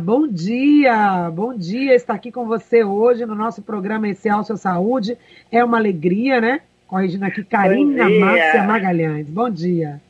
Bom 0.00 0.26
dia, 0.26 1.30
bom 1.32 1.54
dia 1.56 1.94
estar 1.94 2.14
aqui 2.14 2.32
com 2.32 2.44
você 2.44 2.82
hoje 2.82 3.24
no 3.24 3.36
nosso 3.36 3.62
programa 3.62 4.08
Essencial 4.08 4.42
Sua 4.42 4.56
Saúde. 4.56 5.16
É 5.52 5.64
uma 5.64 5.78
alegria, 5.78 6.40
né? 6.40 6.62
Corrigindo 6.88 7.24
aqui, 7.24 7.44
Karina 7.44 8.10
Márcia 8.10 8.64
Magalhães. 8.64 9.28
Bom 9.28 9.48
dia. 9.48 10.00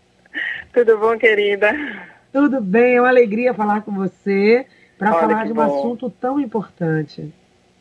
Tudo 0.72 0.96
bom, 0.96 1.18
querida? 1.18 1.74
Tudo 2.32 2.58
bem, 2.62 2.96
é 2.96 3.00
uma 3.02 3.10
alegria 3.10 3.52
falar 3.52 3.82
com 3.82 3.92
você 3.92 4.64
para 4.98 5.12
falar 5.12 5.44
de 5.44 5.52
um 5.52 5.56
bom. 5.56 5.62
assunto 5.62 6.08
tão 6.08 6.40
importante. 6.40 7.30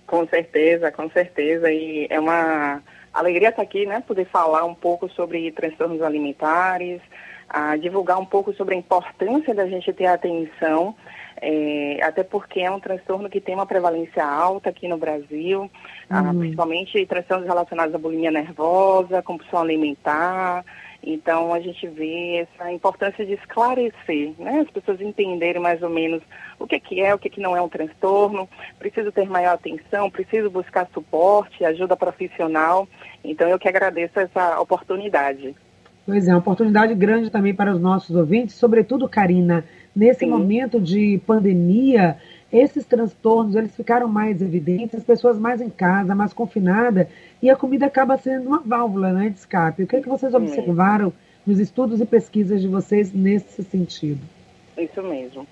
Com 0.05 0.27
certeza, 0.27 0.91
com 0.91 1.09
certeza. 1.09 1.71
E 1.71 2.07
é 2.09 2.19
uma 2.19 2.81
alegria 3.13 3.49
estar 3.49 3.61
aqui, 3.61 3.85
né? 3.85 4.03
Poder 4.05 4.25
falar 4.25 4.65
um 4.65 4.75
pouco 4.75 5.07
sobre 5.07 5.49
transtornos 5.53 6.01
alimentares, 6.01 6.99
a 7.47 7.77
divulgar 7.77 8.19
um 8.19 8.25
pouco 8.25 8.53
sobre 8.53 8.75
a 8.75 8.77
importância 8.77 9.55
da 9.55 9.65
gente 9.65 9.93
ter 9.93 10.07
atenção, 10.07 10.93
é, 11.41 11.99
até 12.03 12.23
porque 12.23 12.59
é 12.59 12.69
um 12.69 12.79
transtorno 12.79 13.29
que 13.29 13.39
tem 13.39 13.55
uma 13.55 13.65
prevalência 13.65 14.25
alta 14.25 14.69
aqui 14.69 14.87
no 14.87 14.97
Brasil, 14.97 15.71
ah, 16.09 16.21
uhum. 16.21 16.39
principalmente 16.39 17.05
transtornos 17.05 17.47
relacionados 17.47 17.95
à 17.95 17.97
bulimia 17.97 18.31
nervosa, 18.31 19.21
compulsão 19.21 19.61
alimentar. 19.61 20.65
Então 21.01 21.53
a 21.53 21.61
gente 21.61 21.87
vê 21.87 22.45
essa 22.45 22.71
importância 22.73 23.25
de 23.25 23.33
esclarecer, 23.33 24.33
né? 24.37 24.59
As 24.59 24.69
pessoas 24.69 24.99
entenderem 24.99 25.61
mais 25.61 25.81
ou 25.81 25.89
menos 25.89 26.21
o 26.59 26.67
que, 26.67 26.77
que 26.77 27.01
é, 27.01 27.15
o 27.15 27.17
que, 27.17 27.29
que 27.29 27.39
não 27.39 27.55
é 27.55 27.61
um 27.61 27.69
transtorno, 27.69 28.49
preciso 28.77 29.09
ter 29.09 29.29
maior 29.29 29.53
atenção, 29.53 30.11
preciso 30.11 30.49
buscar 30.49 30.89
suporte, 30.93 31.63
ajuda 31.63 31.95
profissional. 31.95 32.85
Então 33.23 33.47
eu 33.47 33.57
que 33.57 33.69
agradeço 33.69 34.19
essa 34.19 34.59
oportunidade. 34.59 35.55
Pois 36.09 36.27
é, 36.27 36.31
uma 36.31 36.39
oportunidade 36.39 36.95
grande 36.95 37.29
também 37.29 37.53
para 37.53 37.71
os 37.71 37.79
nossos 37.79 38.15
ouvintes, 38.15 38.55
sobretudo, 38.55 39.07
Karina, 39.07 39.63
nesse 39.95 40.21
Sim. 40.21 40.31
momento 40.31 40.79
de 40.79 41.21
pandemia, 41.25 42.17
esses 42.51 42.83
transtornos 42.83 43.55
eles 43.55 43.75
ficaram 43.75 44.07
mais 44.07 44.41
evidentes, 44.41 44.95
as 44.95 45.03
pessoas 45.03 45.37
mais 45.37 45.61
em 45.61 45.69
casa, 45.69 46.15
mais 46.15 46.33
confinadas, 46.33 47.07
e 47.43 47.49
a 47.49 47.55
comida 47.55 47.85
acaba 47.85 48.17
sendo 48.17 48.47
uma 48.47 48.59
válvula 48.59 49.13
né, 49.13 49.29
de 49.29 49.37
escape. 49.37 49.83
O 49.83 49.87
que, 49.87 49.97
é 49.97 50.01
que 50.01 50.09
vocês 50.09 50.33
observaram 50.33 51.13
nos 51.45 51.59
estudos 51.59 52.01
e 52.01 52.05
pesquisas 52.07 52.59
de 52.59 52.67
vocês 52.67 53.13
nesse 53.13 53.63
sentido? 53.63 54.21
Isso 54.75 55.03
mesmo. 55.03 55.45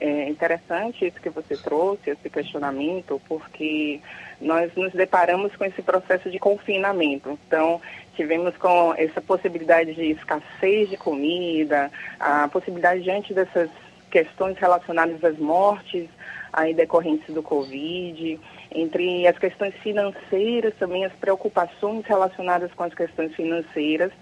É 0.00 0.28
interessante 0.28 1.06
isso 1.06 1.20
que 1.20 1.30
você 1.30 1.56
trouxe, 1.56 2.10
esse 2.10 2.28
questionamento, 2.28 3.20
porque 3.28 4.00
nós 4.40 4.72
nos 4.76 4.92
deparamos 4.92 5.54
com 5.56 5.64
esse 5.64 5.82
processo 5.82 6.30
de 6.30 6.38
confinamento. 6.38 7.38
Então, 7.46 7.80
tivemos 8.14 8.56
com 8.56 8.94
essa 8.96 9.20
possibilidade 9.20 9.94
de 9.94 10.12
escassez 10.12 10.88
de 10.88 10.96
comida, 10.96 11.90
a 12.18 12.48
possibilidade 12.48 13.02
diante 13.02 13.34
dessas 13.34 13.70
questões 14.10 14.56
relacionadas 14.58 15.22
às 15.24 15.38
mortes 15.38 16.08
aí 16.52 16.72
decorrentes 16.72 17.34
do 17.34 17.42
Covid, 17.42 18.38
entre 18.72 19.26
as 19.26 19.36
questões 19.38 19.74
financeiras 19.82 20.72
também, 20.78 21.04
as 21.04 21.12
preocupações 21.14 22.06
relacionadas 22.06 22.72
com 22.72 22.84
as 22.84 22.94
questões 22.94 23.34
financeiras. 23.34 24.12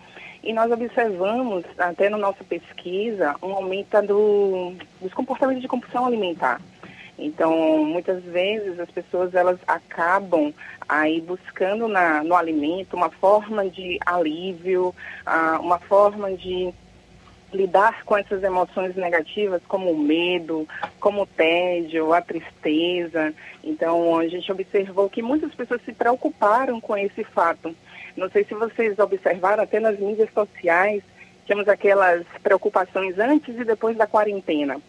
E 0.42 0.52
nós 0.52 0.72
observamos, 0.72 1.64
até 1.78 2.08
na 2.08 2.16
nossa 2.16 2.42
pesquisa, 2.42 3.36
um 3.42 3.52
aumento 3.52 4.02
do, 4.02 4.72
dos 5.00 5.12
comportamentos 5.14 5.62
de 5.62 5.68
compulsão 5.68 6.06
alimentar. 6.06 6.60
Então, 7.24 7.84
muitas 7.84 8.22
vezes 8.24 8.80
as 8.80 8.90
pessoas 8.90 9.34
elas 9.34 9.58
acabam 9.66 10.52
aí 10.88 11.20
buscando 11.20 11.86
na, 11.86 12.24
no 12.24 12.34
alimento 12.34 12.96
uma 12.96 13.10
forma 13.10 13.68
de 13.68 13.98
alívio, 14.04 14.94
ah, 15.24 15.58
uma 15.60 15.78
forma 15.78 16.32
de 16.32 16.74
lidar 17.52 18.04
com 18.04 18.16
essas 18.16 18.42
emoções 18.42 18.96
negativas, 18.96 19.62
como 19.68 19.90
o 19.90 19.98
medo, 19.98 20.66
como 20.98 21.22
o 21.22 21.26
tédio, 21.26 22.12
a 22.12 22.20
tristeza. 22.20 23.32
Então, 23.62 24.18
a 24.18 24.26
gente 24.26 24.50
observou 24.50 25.08
que 25.08 25.22
muitas 25.22 25.54
pessoas 25.54 25.80
se 25.84 25.92
preocuparam 25.92 26.80
com 26.80 26.96
esse 26.96 27.22
fato. 27.22 27.74
Não 28.16 28.28
sei 28.30 28.44
se 28.44 28.54
vocês 28.54 28.98
observaram, 28.98 29.62
até 29.62 29.78
nas 29.78 29.98
mídias 29.98 30.30
sociais, 30.32 31.02
temos 31.46 31.68
aquelas 31.68 32.24
preocupações 32.42 33.18
antes 33.18 33.56
e 33.58 33.64
depois 33.64 33.96
da 33.96 34.06
quarentena. 34.06 34.80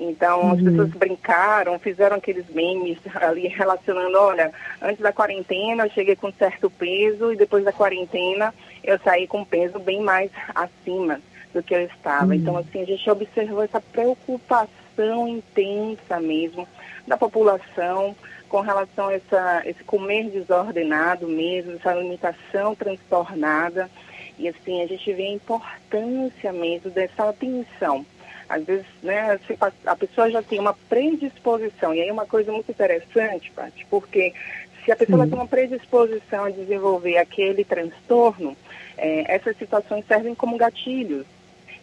Então, 0.00 0.42
uhum. 0.42 0.52
as 0.52 0.62
pessoas 0.62 0.90
brincaram, 0.90 1.78
fizeram 1.78 2.16
aqueles 2.16 2.48
memes 2.50 2.98
ali 3.16 3.48
relacionando, 3.48 4.16
olha, 4.16 4.52
antes 4.80 5.00
da 5.00 5.12
quarentena 5.12 5.86
eu 5.86 5.90
cheguei 5.90 6.14
com 6.14 6.32
certo 6.32 6.70
peso 6.70 7.32
e 7.32 7.36
depois 7.36 7.64
da 7.64 7.72
quarentena 7.72 8.54
eu 8.84 8.98
saí 9.00 9.26
com 9.26 9.44
peso 9.44 9.78
bem 9.78 10.00
mais 10.00 10.30
acima 10.54 11.20
do 11.52 11.62
que 11.62 11.74
eu 11.74 11.82
estava. 11.82 12.26
Uhum. 12.26 12.34
Então, 12.34 12.56
assim, 12.56 12.82
a 12.82 12.86
gente 12.86 13.10
observou 13.10 13.62
essa 13.62 13.80
preocupação 13.80 15.28
intensa 15.28 16.20
mesmo 16.20 16.66
da 17.06 17.16
população 17.16 18.14
com 18.48 18.60
relação 18.60 19.08
a 19.08 19.14
essa, 19.14 19.62
esse 19.66 19.82
comer 19.84 20.30
desordenado 20.30 21.26
mesmo, 21.26 21.72
essa 21.72 21.90
alimentação 21.90 22.74
transtornada. 22.74 23.90
E, 24.38 24.48
assim, 24.48 24.82
a 24.82 24.86
gente 24.86 25.12
vê 25.12 25.24
a 25.24 25.32
importância 25.32 26.52
mesmo 26.52 26.90
dessa 26.90 27.28
atenção 27.28 28.06
às 28.48 28.64
vezes, 28.64 28.86
né, 29.02 29.38
a 29.84 29.96
pessoa 29.96 30.30
já 30.30 30.42
tem 30.42 30.58
uma 30.58 30.74
predisposição, 30.88 31.94
e 31.94 32.00
aí 32.00 32.08
é 32.08 32.12
uma 32.12 32.26
coisa 32.26 32.50
muito 32.50 32.70
interessante, 32.70 33.50
Paty, 33.50 33.86
porque 33.90 34.32
se 34.84 34.92
a 34.92 34.96
pessoa 34.96 35.26
tem 35.26 35.34
uma 35.34 35.46
predisposição 35.46 36.44
a 36.44 36.50
desenvolver 36.50 37.18
aquele 37.18 37.62
transtorno, 37.62 38.56
é, 38.96 39.34
essas 39.34 39.56
situações 39.58 40.06
servem 40.06 40.34
como 40.34 40.56
gatilhos. 40.56 41.26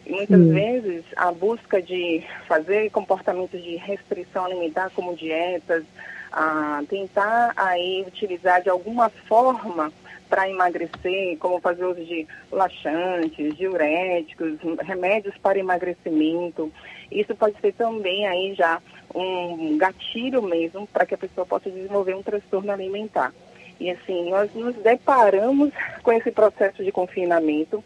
E 0.04 0.12
muitas 0.12 0.40
Sim. 0.40 0.52
vezes 0.52 1.04
a 1.16 1.32
busca 1.32 1.80
de 1.80 2.24
fazer 2.46 2.90
comportamentos 2.90 3.62
de 3.62 3.76
restrição 3.76 4.44
alimentar, 4.44 4.90
como 4.90 5.16
dietas, 5.16 5.84
a 6.32 6.82
tentar 6.88 7.52
aí 7.56 8.04
utilizar 8.06 8.62
de 8.62 8.68
alguma 8.68 9.08
forma 9.08 9.92
para 10.28 10.48
emagrecer, 10.48 11.38
como 11.38 11.60
fazer 11.60 11.84
uso 11.84 12.04
de 12.04 12.26
laxantes, 12.50 13.56
diuréticos, 13.56 14.58
remédios 14.80 15.36
para 15.38 15.58
emagrecimento. 15.58 16.72
Isso 17.10 17.34
pode 17.34 17.58
ser 17.60 17.72
também 17.74 18.26
aí 18.26 18.54
já 18.54 18.80
um 19.14 19.78
gatilho 19.78 20.42
mesmo 20.42 20.86
para 20.86 21.06
que 21.06 21.14
a 21.14 21.18
pessoa 21.18 21.46
possa 21.46 21.70
desenvolver 21.70 22.14
um 22.14 22.22
transtorno 22.22 22.70
alimentar. 22.70 23.32
E 23.78 23.90
assim, 23.90 24.30
nós 24.30 24.52
nos 24.54 24.74
deparamos 24.76 25.70
com 26.02 26.12
esse 26.12 26.30
processo 26.30 26.82
de 26.82 26.90
confinamento, 26.90 27.82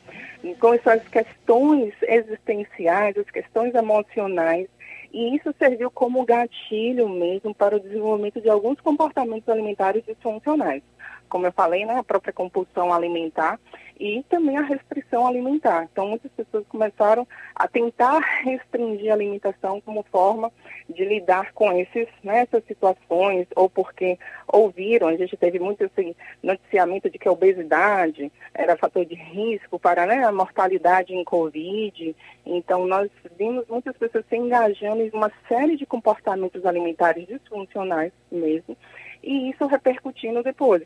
com 0.59 0.75
essas 0.75 1.07
questões 1.09 1.93
existenciais, 2.03 3.17
as 3.19 3.31
questões 3.31 3.75
emocionais, 3.75 4.69
e 5.13 5.37
isso 5.37 5.53
serviu 5.59 5.91
como 5.91 6.25
gatilho 6.25 7.09
mesmo 7.09 7.53
para 7.53 7.77
o 7.77 7.81
desenvolvimento 7.81 8.41
de 8.41 8.49
alguns 8.49 8.81
comportamentos 8.81 9.49
alimentares 9.49 10.05
disfuncionais 10.05 10.83
como 11.31 11.47
eu 11.47 11.53
falei, 11.53 11.87
né, 11.87 11.97
a 11.99 12.05
própria 12.05 12.33
compulsão 12.33 12.93
alimentar 12.93 13.59
e 14.01 14.25
também 14.31 14.57
a 14.57 14.63
restrição 14.63 15.27
alimentar. 15.27 15.87
Então, 15.93 16.09
muitas 16.09 16.33
pessoas 16.33 16.67
começaram 16.69 17.29
a 17.55 17.69
tentar 17.69 18.19
restringir 18.43 19.11
a 19.11 19.15
alimentação 19.15 19.79
como 19.83 20.03
forma 20.11 20.51
de 20.89 21.05
lidar 21.05 21.53
com 21.53 21.71
esses, 21.73 22.09
né, 22.25 22.41
essas 22.41 22.65
situações, 22.65 23.47
ou 23.55 23.69
porque 23.69 24.19
ouviram, 24.49 25.09
a 25.09 25.17
gente 25.17 25.37
teve 25.37 25.59
muito 25.59 25.85
esse 25.85 26.17
noticiamento 26.43 27.11
de 27.11 27.19
que 27.19 27.29
a 27.29 27.33
obesidade 27.33 28.33
era 28.55 28.77
fator 28.77 29.05
de 29.05 29.15
risco 29.15 29.79
para 29.79 30.07
né, 30.07 30.25
a 30.25 30.33
mortalidade 30.33 31.15
em 31.15 31.23
Covid. 31.23 32.17
Então, 32.47 32.87
nós 32.87 33.11
vimos 33.39 33.69
muitas 33.69 33.97
pessoas 33.99 34.25
se 34.31 34.37
engajando 34.37 35.03
em 35.03 35.11
uma 35.11 35.31
série 35.47 35.77
de 35.77 35.85
comportamentos 35.85 36.65
alimentares 36.65 37.29
disfuncionais 37.29 38.13
mesmo, 38.33 38.75
e 39.23 39.51
isso 39.51 39.67
repercutindo 39.67 40.43
depois 40.43 40.83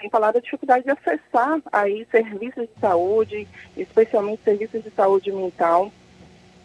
sem 0.00 0.10
falar 0.10 0.32
da 0.32 0.40
dificuldade 0.40 0.84
de 0.84 0.90
acessar 0.90 1.60
aí 1.72 2.06
serviços 2.10 2.68
de 2.68 2.80
saúde, 2.80 3.48
especialmente 3.76 4.42
serviços 4.44 4.82
de 4.82 4.90
saúde 4.90 5.32
mental. 5.32 5.92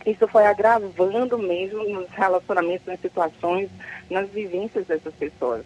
Isso 0.06 0.28
foi 0.28 0.46
agravando 0.46 1.38
mesmo 1.38 1.88
nos 1.88 2.10
relacionamentos, 2.10 2.86
nas 2.86 3.00
situações, 3.00 3.70
nas 4.10 4.30
vivências 4.30 4.86
dessas 4.86 5.14
pessoas. 5.14 5.66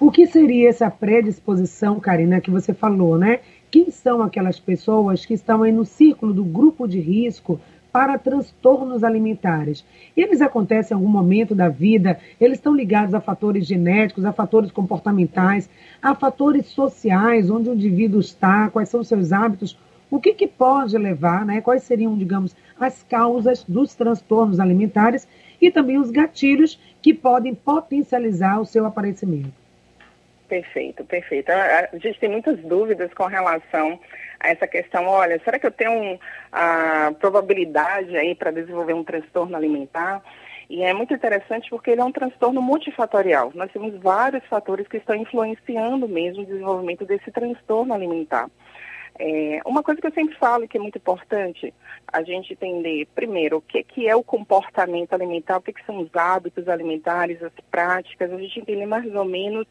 O 0.00 0.10
que 0.10 0.26
seria 0.26 0.68
essa 0.68 0.90
predisposição, 0.90 1.98
Karina, 1.98 2.40
que 2.40 2.50
você 2.50 2.72
falou, 2.72 3.18
né? 3.18 3.40
Quem 3.70 3.90
são 3.90 4.22
aquelas 4.22 4.58
pessoas 4.58 5.26
que 5.26 5.34
estão 5.34 5.62
aí 5.62 5.72
no 5.72 5.84
círculo 5.84 6.32
do 6.32 6.44
grupo 6.44 6.86
de 6.86 7.00
risco 7.00 7.60
para 7.98 8.16
transtornos 8.16 9.02
alimentares. 9.02 9.84
Eles 10.16 10.40
acontecem 10.40 10.94
em 10.94 11.00
algum 11.00 11.10
momento 11.10 11.52
da 11.52 11.68
vida, 11.68 12.20
eles 12.40 12.58
estão 12.58 12.72
ligados 12.72 13.12
a 13.12 13.20
fatores 13.20 13.66
genéticos, 13.66 14.24
a 14.24 14.32
fatores 14.32 14.70
comportamentais, 14.70 15.68
a 16.00 16.14
fatores 16.14 16.66
sociais, 16.66 17.50
onde 17.50 17.68
o 17.68 17.74
indivíduo 17.74 18.20
está, 18.20 18.70
quais 18.70 18.88
são 18.88 19.02
seus 19.02 19.32
hábitos, 19.32 19.76
o 20.08 20.20
que, 20.20 20.32
que 20.32 20.46
pode 20.46 20.96
levar, 20.96 21.44
né, 21.44 21.60
quais 21.60 21.82
seriam, 21.82 22.16
digamos, 22.16 22.54
as 22.78 23.02
causas 23.02 23.64
dos 23.64 23.96
transtornos 23.96 24.60
alimentares 24.60 25.26
e 25.60 25.68
também 25.68 25.98
os 25.98 26.12
gatilhos 26.12 26.80
que 27.02 27.12
podem 27.12 27.52
potencializar 27.52 28.60
o 28.60 28.64
seu 28.64 28.86
aparecimento. 28.86 29.52
Perfeito, 30.48 31.04
perfeito. 31.04 31.50
A 31.50 31.88
gente 31.98 32.20
tem 32.20 32.30
muitas 32.30 32.60
dúvidas 32.60 33.12
com 33.12 33.26
relação 33.26 33.98
a 34.40 34.48
essa 34.48 34.66
questão. 34.66 35.06
Olha, 35.06 35.40
será 35.44 35.58
que 35.58 35.66
eu 35.66 35.72
tenho 35.72 36.18
a 36.52 37.12
probabilidade 37.18 38.16
aí 38.16 38.34
para 38.34 38.50
desenvolver 38.50 38.94
um 38.94 39.04
transtorno 39.04 39.56
alimentar? 39.56 40.22
E 40.70 40.82
é 40.82 40.92
muito 40.92 41.14
interessante 41.14 41.70
porque 41.70 41.90
ele 41.90 42.00
é 42.00 42.04
um 42.04 42.12
transtorno 42.12 42.60
multifatorial. 42.60 43.50
Nós 43.54 43.72
temos 43.72 43.94
vários 44.00 44.44
fatores 44.46 44.86
que 44.86 44.98
estão 44.98 45.16
influenciando 45.16 46.06
mesmo 46.06 46.42
o 46.42 46.46
desenvolvimento 46.46 47.06
desse 47.06 47.30
transtorno 47.30 47.94
alimentar. 47.94 48.50
É, 49.18 49.60
uma 49.66 49.82
coisa 49.82 50.00
que 50.00 50.06
eu 50.06 50.12
sempre 50.12 50.36
falo 50.36 50.64
e 50.64 50.68
que 50.68 50.76
é 50.76 50.80
muito 50.80 50.98
importante, 50.98 51.74
a 52.06 52.22
gente 52.22 52.52
entender, 52.52 53.08
primeiro, 53.16 53.56
o 53.56 53.60
que, 53.60 53.82
que 53.82 54.08
é 54.08 54.14
o 54.14 54.22
comportamento 54.22 55.12
alimentar, 55.12 55.56
o 55.56 55.62
que, 55.62 55.72
que 55.72 55.84
são 55.84 55.98
os 55.98 56.14
hábitos 56.14 56.68
alimentares, 56.68 57.42
as 57.42 57.52
práticas, 57.68 58.32
a 58.32 58.38
gente 58.38 58.60
entender 58.60 58.86
mais 58.86 59.12
ou 59.12 59.24
menos 59.24 59.66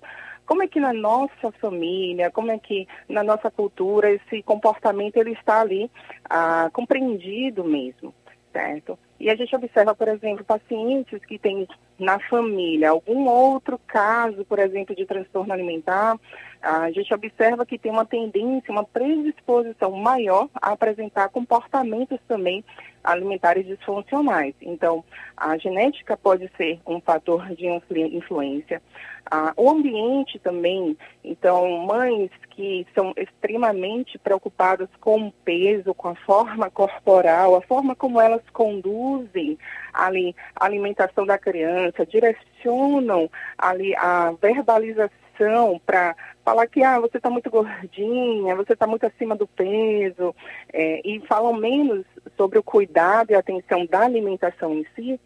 como 0.47 0.63
é 0.63 0.67
que 0.67 0.79
na 0.79 0.93
nossa 0.93 1.51
família, 1.59 2.31
como 2.31 2.51
é 2.51 2.57
que 2.57 2.87
na 3.07 3.21
nossa 3.21 3.51
cultura 3.51 4.09
esse 4.09 4.41
comportamento 4.41 5.17
ele 5.17 5.33
está 5.33 5.61
ali 5.61 5.91
ah, 6.29 6.69
compreendido 6.73 7.63
mesmo, 7.63 8.13
certo? 8.51 8.97
E 9.19 9.29
a 9.29 9.35
gente 9.35 9.55
observa, 9.55 9.93
por 9.95 10.07
exemplo, 10.07 10.45
pacientes 10.45 11.23
que 11.25 11.37
têm 11.37 11.67
na 11.99 12.19
família 12.19 12.91
algum 12.91 13.27
outro 13.27 13.79
caso, 13.87 14.45
por 14.45 14.59
exemplo, 14.59 14.95
de 14.95 15.05
transtorno 15.05 15.51
alimentar, 15.51 16.17
a 16.61 16.91
gente 16.91 17.13
observa 17.13 17.65
que 17.65 17.77
tem 17.77 17.91
uma 17.91 18.05
tendência, 18.05 18.71
uma 18.71 18.83
predisposição 18.83 19.91
maior 19.91 20.47
a 20.55 20.71
apresentar 20.71 21.29
comportamentos 21.29 22.19
também 22.27 22.63
alimentares 23.03 23.65
disfuncionais. 23.65 24.53
Então, 24.61 25.03
a 25.35 25.57
genética 25.57 26.15
pode 26.15 26.49
ser 26.57 26.79
um 26.85 26.99
fator 26.99 27.47
de 27.55 27.67
influência. 27.67 28.81
Ah, 29.29 29.53
o 29.57 29.69
ambiente 29.69 30.39
também, 30.39 30.97
então, 31.23 31.85
mães 31.85 32.31
que 32.51 32.87
são 32.95 33.13
extremamente 33.17 34.17
preocupadas 34.17 34.89
com 35.01 35.27
o 35.27 35.31
peso, 35.43 35.93
com 35.93 36.09
a 36.09 36.15
forma 36.15 36.69
corporal, 36.69 37.55
a 37.55 37.61
forma 37.61 37.95
como 37.95 38.21
elas 38.21 38.41
conduzem 38.51 39.57
ali 39.93 40.35
a 40.55 40.65
alimentação 40.65 41.25
da 41.25 41.37
criança, 41.37 42.05
direcionam 42.05 43.29
ali 43.57 43.95
a 43.95 44.33
verbalização 44.41 45.79
para 45.85 46.15
falar 46.43 46.65
que 46.67 46.81
ah, 46.81 46.99
você 46.99 47.17
está 47.17 47.29
muito 47.29 47.49
gordinha, 47.49 48.55
você 48.55 48.73
está 48.73 48.87
muito 48.87 49.05
acima 49.05 49.35
do 49.35 49.45
peso, 49.45 50.33
é, 50.71 51.01
e 51.03 51.19
falam 51.27 51.53
menos 51.53 52.05
sobre 52.37 52.57
o 52.57 52.63
cuidado 52.63 53.31
e 53.31 53.35
atenção 53.35 53.85
da 53.85 54.01
alimentação 54.01 54.73
em 54.73 54.85
si, 54.95 55.19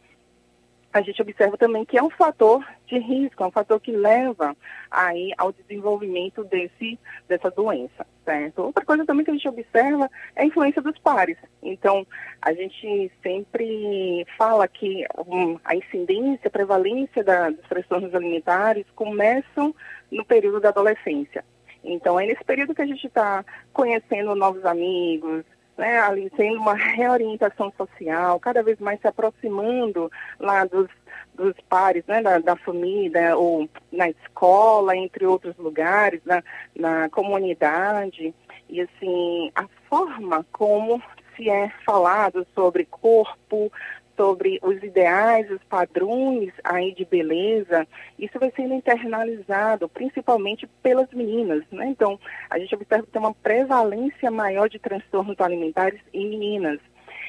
a 0.94 1.02
gente 1.02 1.22
observa 1.22 1.58
também 1.58 1.86
que 1.86 1.98
é 1.98 2.04
um 2.04 2.10
fator 2.10 2.66
de 2.86 2.98
risco, 3.00 3.44
é 3.44 3.48
um 3.48 3.52
fator 3.52 3.80
que 3.80 3.92
leva 3.92 4.56
aí 4.90 5.32
ao 5.38 5.52
desenvolvimento 5.54 6.44
desse, 6.44 7.00
dessa 7.28 7.50
doença, 7.50 8.06
certo? 8.26 8.64
Outra 8.64 8.84
coisa 8.84 9.06
também 9.06 9.24
que 9.24 9.32
a 9.32 9.34
gente 9.34 9.48
observa 9.48 10.10
é 10.36 10.42
a 10.42 10.46
influência 10.46 10.82
dos 10.82 10.98
pares. 11.00 11.38
Então, 11.64 12.06
a 12.42 12.54
gente 12.54 13.12
sempre 13.24 14.26
fala 14.38 14.68
que 14.68 15.06
um, 15.26 15.58
a 15.64 15.76
incidência, 15.76 16.48
a 16.48 16.52
prevalência 16.52 17.24
da, 17.24 17.50
dos 17.50 17.68
transtornos 17.70 18.14
alimentares 18.14 18.86
começam 18.96 19.74
no 20.12 20.26
período 20.26 20.60
da 20.60 20.70
adolescência. 20.70 21.46
Então, 21.84 22.20
é 22.20 22.26
nesse 22.26 22.44
período 22.44 22.76
que 22.76 22.82
a 22.82 22.88
gente 22.88 23.08
está 23.08 23.44
conhecendo 23.74 24.36
novos 24.36 24.66
amigos, 24.66 25.46
né, 25.78 26.00
ali 26.00 26.32
sendo 26.36 26.58
uma 26.58 26.76
reorientação 26.76 27.72
social, 27.78 28.40
cada 28.40 28.62
vez 28.62 28.80
mais 28.80 29.00
se 29.00 29.08
aproximando 29.08 30.12
lá 30.40 30.66
dos, 30.66 30.88
dos 31.34 31.56
pares, 31.70 32.04
né, 32.08 32.22
da, 32.22 32.40
da 32.40 32.56
família, 32.56 33.36
ou 33.36 33.70
na 33.92 34.10
escola, 34.10 34.96
entre 34.96 35.26
outros 35.26 35.56
lugares, 35.58 36.22
na, 36.26 36.44
na 36.76 37.10
comunidade. 37.10 38.34
E, 38.70 38.82
assim, 38.82 39.52
a 39.56 39.68
forma 39.90 40.46
como 40.52 41.02
se 41.36 41.50
é 41.50 41.72
falado 41.86 42.46
sobre 42.54 42.86
corpo, 42.86 43.72
sobre 44.22 44.60
os 44.62 44.84
ideais, 44.84 45.50
os 45.50 45.64
padrões 45.64 46.54
aí 46.64 46.94
de 46.94 47.04
beleza, 47.04 47.88
isso 48.20 48.38
vai 48.38 48.52
sendo 48.56 48.76
internalizado, 48.76 49.90
principalmente 49.90 50.68
pelas 50.84 51.10
meninas, 51.12 51.64
né? 51.72 51.88
Então, 51.88 52.20
a 52.48 52.60
gente 52.60 52.76
observa 52.76 53.04
que 53.04 53.12
tem 53.12 53.20
uma 53.20 53.34
prevalência 53.34 54.30
maior 54.30 54.70
de 54.70 54.78
transtornos 54.78 55.40
alimentares 55.40 56.00
em 56.14 56.30
meninas. 56.30 56.80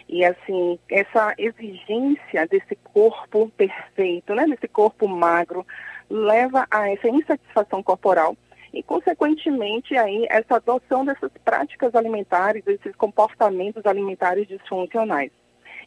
E 0.06 0.23
assim, 0.23 0.79
essa 0.91 1.35
exigência 1.39 2.47
desse 2.47 2.77
corpo 2.85 3.50
perfeito, 3.56 4.35
né, 4.35 4.44
desse 4.47 4.69
corpo 4.69 5.09
magro, 5.09 5.67
leva 6.11 6.67
a 6.71 6.91
essa 6.91 7.09
insatisfação 7.09 7.83
corporal 7.83 8.37
e, 8.71 8.83
consequentemente, 8.83 9.97
aí 9.97 10.27
essa 10.29 10.56
adoção 10.56 11.06
dessas 11.06 11.31
práticas 11.43 11.94
alimentares, 11.94 12.62
desses 12.62 12.94
comportamentos 12.97 13.87
alimentares 13.87 14.47
disfuncionais. 14.47 15.31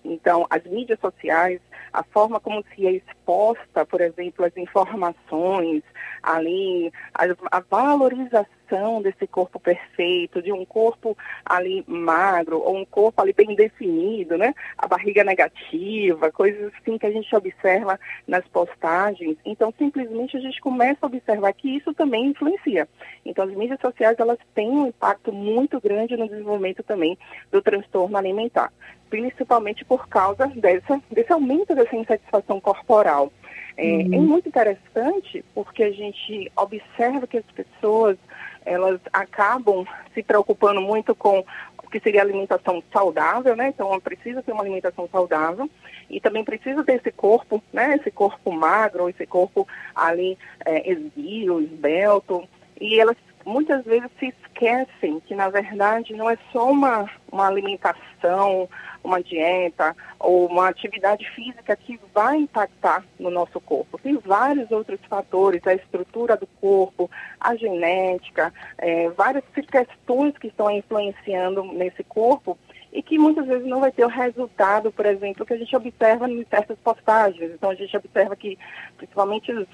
Então, 0.05 0.45
as 0.49 0.63
mídias 0.63 0.99
sociais, 0.99 1.59
a 1.91 2.03
forma 2.03 2.39
como 2.39 2.63
se 2.73 2.85
é 2.85 2.91
exposta, 2.91 3.85
por 3.85 4.01
exemplo, 4.01 4.45
as 4.45 4.55
informações, 4.55 5.83
ali, 6.21 6.91
a, 7.13 7.25
a 7.57 7.59
valorização 7.59 8.54
desse 9.01 9.27
corpo 9.27 9.59
perfeito, 9.59 10.41
de 10.41 10.51
um 10.51 10.65
corpo 10.65 11.17
ali 11.45 11.83
magro, 11.87 12.59
ou 12.59 12.77
um 12.77 12.85
corpo 12.85 13.21
ali 13.21 13.33
bem 13.33 13.55
definido, 13.55 14.37
né? 14.37 14.53
A 14.77 14.87
barriga 14.87 15.23
negativa, 15.23 16.31
coisas 16.31 16.73
assim 16.73 16.97
que 16.97 17.05
a 17.05 17.11
gente 17.11 17.35
observa 17.35 17.99
nas 18.27 18.45
postagens. 18.47 19.37
Então, 19.45 19.73
simplesmente 19.77 20.37
a 20.37 20.39
gente 20.39 20.59
começa 20.61 20.99
a 21.01 21.07
observar 21.07 21.53
que 21.53 21.75
isso 21.75 21.93
também 21.93 22.27
influencia. 22.27 22.87
Então, 23.25 23.45
as 23.45 23.53
mídias 23.53 23.79
sociais, 23.79 24.17
elas 24.19 24.39
têm 24.53 24.69
um 24.69 24.87
impacto 24.87 25.31
muito 25.31 25.79
grande 25.79 26.17
no 26.17 26.27
desenvolvimento 26.27 26.83
também 26.83 27.17
do 27.51 27.61
transtorno 27.61 28.17
alimentar 28.17 28.71
principalmente 29.09 29.85
por 29.85 30.09
causa 30.09 30.47
dessa, 30.47 31.01
desse 31.09 31.31
aumento 31.31 31.73
dessa 31.73 31.95
insatisfação 31.95 32.59
corporal. 32.59 33.31
É, 33.77 33.83
uhum. 33.83 34.13
é, 34.13 34.19
muito 34.19 34.47
interessante 34.47 35.43
porque 35.53 35.83
a 35.83 35.91
gente 35.91 36.49
observa 36.55 37.27
que 37.27 37.37
as 37.37 37.45
pessoas 37.45 38.17
elas 38.65 38.99
acabam 39.13 39.85
se 40.13 40.23
preocupando 40.23 40.81
muito 40.81 41.13
com 41.13 41.45
o 41.83 41.89
que 41.89 41.99
seria 41.99 42.21
alimentação 42.21 42.83
saudável, 42.91 43.55
né? 43.55 43.69
Então, 43.69 43.97
precisa 43.99 44.41
ter 44.41 44.51
uma 44.51 44.63
alimentação 44.63 45.07
saudável 45.11 45.69
e 46.09 46.19
também 46.19 46.43
precisa 46.43 46.83
ter 46.83 46.95
esse 46.95 47.11
corpo, 47.11 47.63
né? 47.71 47.95
Esse 47.95 48.11
corpo 48.11 48.51
magro, 48.51 49.07
esse 49.07 49.25
corpo 49.25 49.67
ali 49.95 50.37
é, 50.65 50.91
esguio, 50.91 51.61
esbelto. 51.61 52.43
E 52.81 52.99
elas 52.99 53.15
muitas 53.45 53.85
vezes 53.85 54.09
se 54.19 54.27
esquecem 54.27 55.19
que, 55.21 55.35
na 55.35 55.49
verdade, 55.49 56.13
não 56.13 56.29
é 56.29 56.37
só 56.51 56.69
uma, 56.71 57.09
uma 57.31 57.47
alimentação, 57.47 58.67
uma 59.03 59.21
dieta 59.21 59.95
ou 60.19 60.47
uma 60.47 60.67
atividade 60.67 61.29
física 61.31 61.75
que 61.75 61.99
vai 62.13 62.37
impactar 62.37 63.05
no 63.19 63.29
nosso 63.29 63.61
corpo. 63.61 63.99
Tem 63.99 64.17
vários 64.17 64.71
outros 64.71 64.99
fatores, 65.07 65.65
a 65.67 65.75
estrutura 65.75 66.35
do 66.35 66.47
corpo, 66.59 67.09
a 67.39 67.55
genética, 67.55 68.51
é, 68.77 69.09
várias 69.09 69.43
questões 69.53 70.37
que 70.37 70.47
estão 70.47 70.69
influenciando 70.71 71.63
nesse 71.63 72.03
corpo 72.03 72.57
e 72.91 73.03
que 73.03 73.19
muitas 73.19 73.45
vezes 73.45 73.67
não 73.67 73.81
vai 73.81 73.91
ter 73.91 74.05
o 74.05 74.09
resultado, 74.09 74.91
por 74.91 75.05
exemplo, 75.05 75.45
que 75.45 75.53
a 75.53 75.57
gente 75.57 75.75
observa 75.75 76.29
em 76.29 76.45
certas 76.45 76.77
postagens. 76.79 77.51
Então 77.51 77.69
a 77.69 77.75
gente 77.75 77.95
observa 77.95 78.35
que, 78.35 78.57
principalmente 78.97 79.51
os 79.51 79.67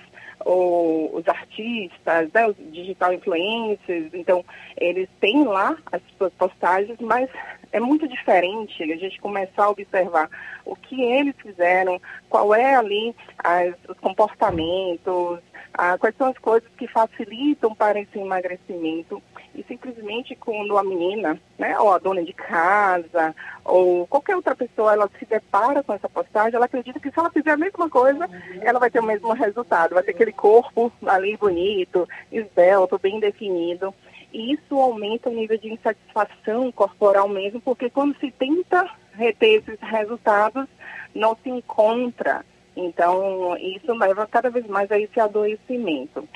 o, 0.45 1.11
os 1.13 1.27
artistas, 1.27 2.31
né, 2.33 2.47
os 2.47 2.55
digital 2.71 3.13
influencers, 3.13 4.13
então 4.13 4.43
eles 4.77 5.09
têm 5.19 5.43
lá 5.43 5.77
as 5.91 6.01
suas 6.17 6.33
postagens, 6.33 6.97
mas 6.99 7.29
é 7.71 7.79
muito 7.79 8.07
diferente 8.07 8.83
a 8.83 8.97
gente 8.97 9.19
começar 9.19 9.65
a 9.65 9.69
observar 9.69 10.29
o 10.65 10.75
que 10.75 11.01
eles 11.01 11.35
fizeram, 11.41 11.99
qual 12.29 12.53
é 12.53 12.75
ali 12.75 13.15
as, 13.37 13.73
os 13.87 13.97
comportamentos, 13.99 15.39
ah, 15.73 15.97
quais 15.97 16.15
são 16.17 16.27
as 16.27 16.37
coisas 16.37 16.69
que 16.77 16.87
facilitam 16.87 17.73
para 17.73 17.99
esse 17.99 18.19
emagrecimento 18.19 19.21
e 19.53 19.63
simplesmente 19.63 20.35
quando 20.35 20.77
a 20.77 20.83
menina, 20.83 21.39
né, 21.57 21.77
ou 21.79 21.91
a 21.91 21.97
dona 21.97 22.23
de 22.23 22.33
casa, 22.33 23.35
ou 23.65 24.07
qualquer 24.07 24.35
outra 24.35 24.55
pessoa, 24.55 24.93
ela 24.93 25.09
se 25.19 25.25
depara 25.25 25.83
com 25.83 25.93
essa 25.93 26.07
postagem, 26.07 26.55
ela 26.55 26.65
acredita 26.65 26.99
que 26.99 27.11
se 27.11 27.19
ela 27.19 27.29
fizer 27.29 27.51
a 27.51 27.57
mesma 27.57 27.89
coisa, 27.89 28.29
ela 28.61 28.79
vai 28.79 28.89
ter 28.89 28.99
o 28.99 29.05
mesmo 29.05 29.33
resultado, 29.33 29.93
vai 29.93 30.03
ter 30.03 30.11
aquele 30.11 30.31
corpo 30.31 30.91
ali 31.05 31.35
bonito, 31.35 32.07
esbelto, 32.31 32.99
bem 32.99 33.19
definido. 33.19 33.93
E 34.33 34.53
isso 34.53 34.79
aumenta 34.79 35.29
o 35.29 35.33
nível 35.33 35.57
de 35.57 35.73
insatisfação 35.73 36.71
corporal 36.71 37.27
mesmo, 37.27 37.59
porque 37.59 37.89
quando 37.89 38.17
se 38.17 38.31
tenta 38.31 38.89
reter 39.11 39.61
esses 39.61 39.79
resultados, 39.81 40.67
não 41.13 41.35
se 41.43 41.49
encontra. 41.49 42.45
Então, 42.75 43.57
isso 43.57 43.93
leva 43.93 44.25
cada 44.25 44.49
vez 44.49 44.65
mais 44.67 44.89
a 44.89 44.97
esse 44.97 45.19
adoecimento. 45.19 46.27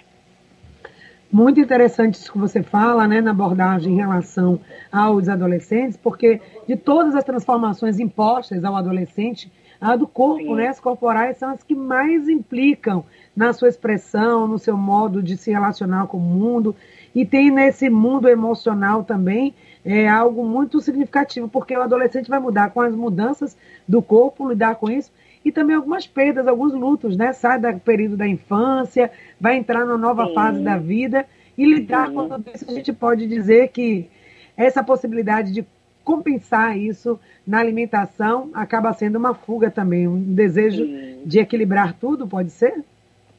Muito 1.36 1.60
interessante 1.60 2.14
isso 2.14 2.32
que 2.32 2.38
você 2.38 2.64
fala, 2.64 3.06
né, 3.10 3.20
na 3.20 3.32
abordagem 3.32 3.92
em 3.92 3.98
relação 3.98 4.58
aos 4.90 5.28
adolescentes, 5.28 5.98
porque 5.98 6.40
de 6.66 6.78
todas 6.78 7.14
as 7.14 7.26
transformações 7.26 8.00
impostas 8.00 8.64
ao 8.64 8.74
adolescente, 8.74 9.52
a 9.82 9.98
do 9.98 10.08
corpo, 10.08 10.46
Sim. 10.46 10.56
né, 10.56 10.70
as 10.70 10.80
corporais 10.80 11.36
são 11.36 11.50
as 11.50 11.62
que 11.62 11.76
mais 11.76 12.30
implicam 12.30 13.04
na 13.36 13.52
sua 13.52 13.68
expressão, 13.68 14.48
no 14.48 14.58
seu 14.58 14.78
modo 14.78 15.22
de 15.22 15.36
se 15.36 15.52
relacionar 15.52 16.08
com 16.08 16.16
o 16.16 16.22
mundo. 16.22 16.74
E 17.14 17.26
tem 17.26 17.52
nesse 17.52 17.90
mundo 17.90 18.30
emocional 18.30 19.04
também 19.04 19.54
é 19.84 20.08
algo 20.08 20.46
muito 20.46 20.80
significativo, 20.80 21.50
porque 21.50 21.76
o 21.76 21.82
adolescente 21.82 22.30
vai 22.30 22.40
mudar 22.40 22.70
com 22.70 22.80
as 22.80 22.96
mudanças 22.96 23.58
do 23.86 24.02
corpo, 24.02 24.48
lidar 24.48 24.76
com 24.76 24.90
isso, 24.90 25.12
e 25.46 25.52
também 25.52 25.76
algumas 25.76 26.08
perdas, 26.08 26.48
alguns 26.48 26.74
lutos, 26.74 27.16
né? 27.16 27.32
Sai 27.32 27.60
do 27.60 27.80
período 27.80 28.18
da 28.18 28.28
infância, 28.28 29.12
vai 29.40 29.56
entrar 29.56 29.86
na 29.86 29.96
nova 29.96 30.26
Sim. 30.26 30.34
fase 30.34 30.64
da 30.64 30.76
vida 30.76 31.28
e 31.56 31.64
lidar 31.64 32.08
Sim. 32.08 32.16
com 32.16 32.28
tudo 32.28 32.52
isso. 32.54 32.66
A 32.68 32.74
gente 32.74 32.92
pode 32.92 33.28
dizer 33.28 33.68
que 33.68 34.10
essa 34.58 34.84
possibilidade 34.84 35.54
de 35.54 35.64
compensar 36.04 36.76
isso 36.76 37.20
na 37.46 37.60
alimentação 37.60 38.50
acaba 38.54 38.92
sendo 38.94 39.18
uma 39.18 39.36
fuga 39.36 39.70
também, 39.70 40.08
um 40.08 40.34
desejo 40.34 40.84
sim. 40.84 41.22
de 41.24 41.40
equilibrar 41.40 41.94
tudo, 41.94 42.28
pode 42.28 42.50
ser? 42.50 42.84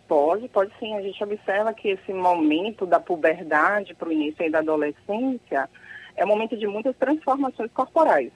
Pode, 0.06 0.48
pode 0.48 0.70
sim. 0.78 0.94
A 0.94 1.02
gente 1.02 1.22
observa 1.22 1.74
que 1.74 1.88
esse 1.88 2.12
momento 2.12 2.86
da 2.86 3.00
puberdade 3.00 3.94
para 3.94 4.08
o 4.08 4.12
início 4.12 4.48
da 4.50 4.58
adolescência 4.58 5.68
é 6.16 6.24
um 6.24 6.28
momento 6.28 6.56
de 6.56 6.66
muitas 6.68 6.94
transformações 6.96 7.70
corporais. 7.72 8.30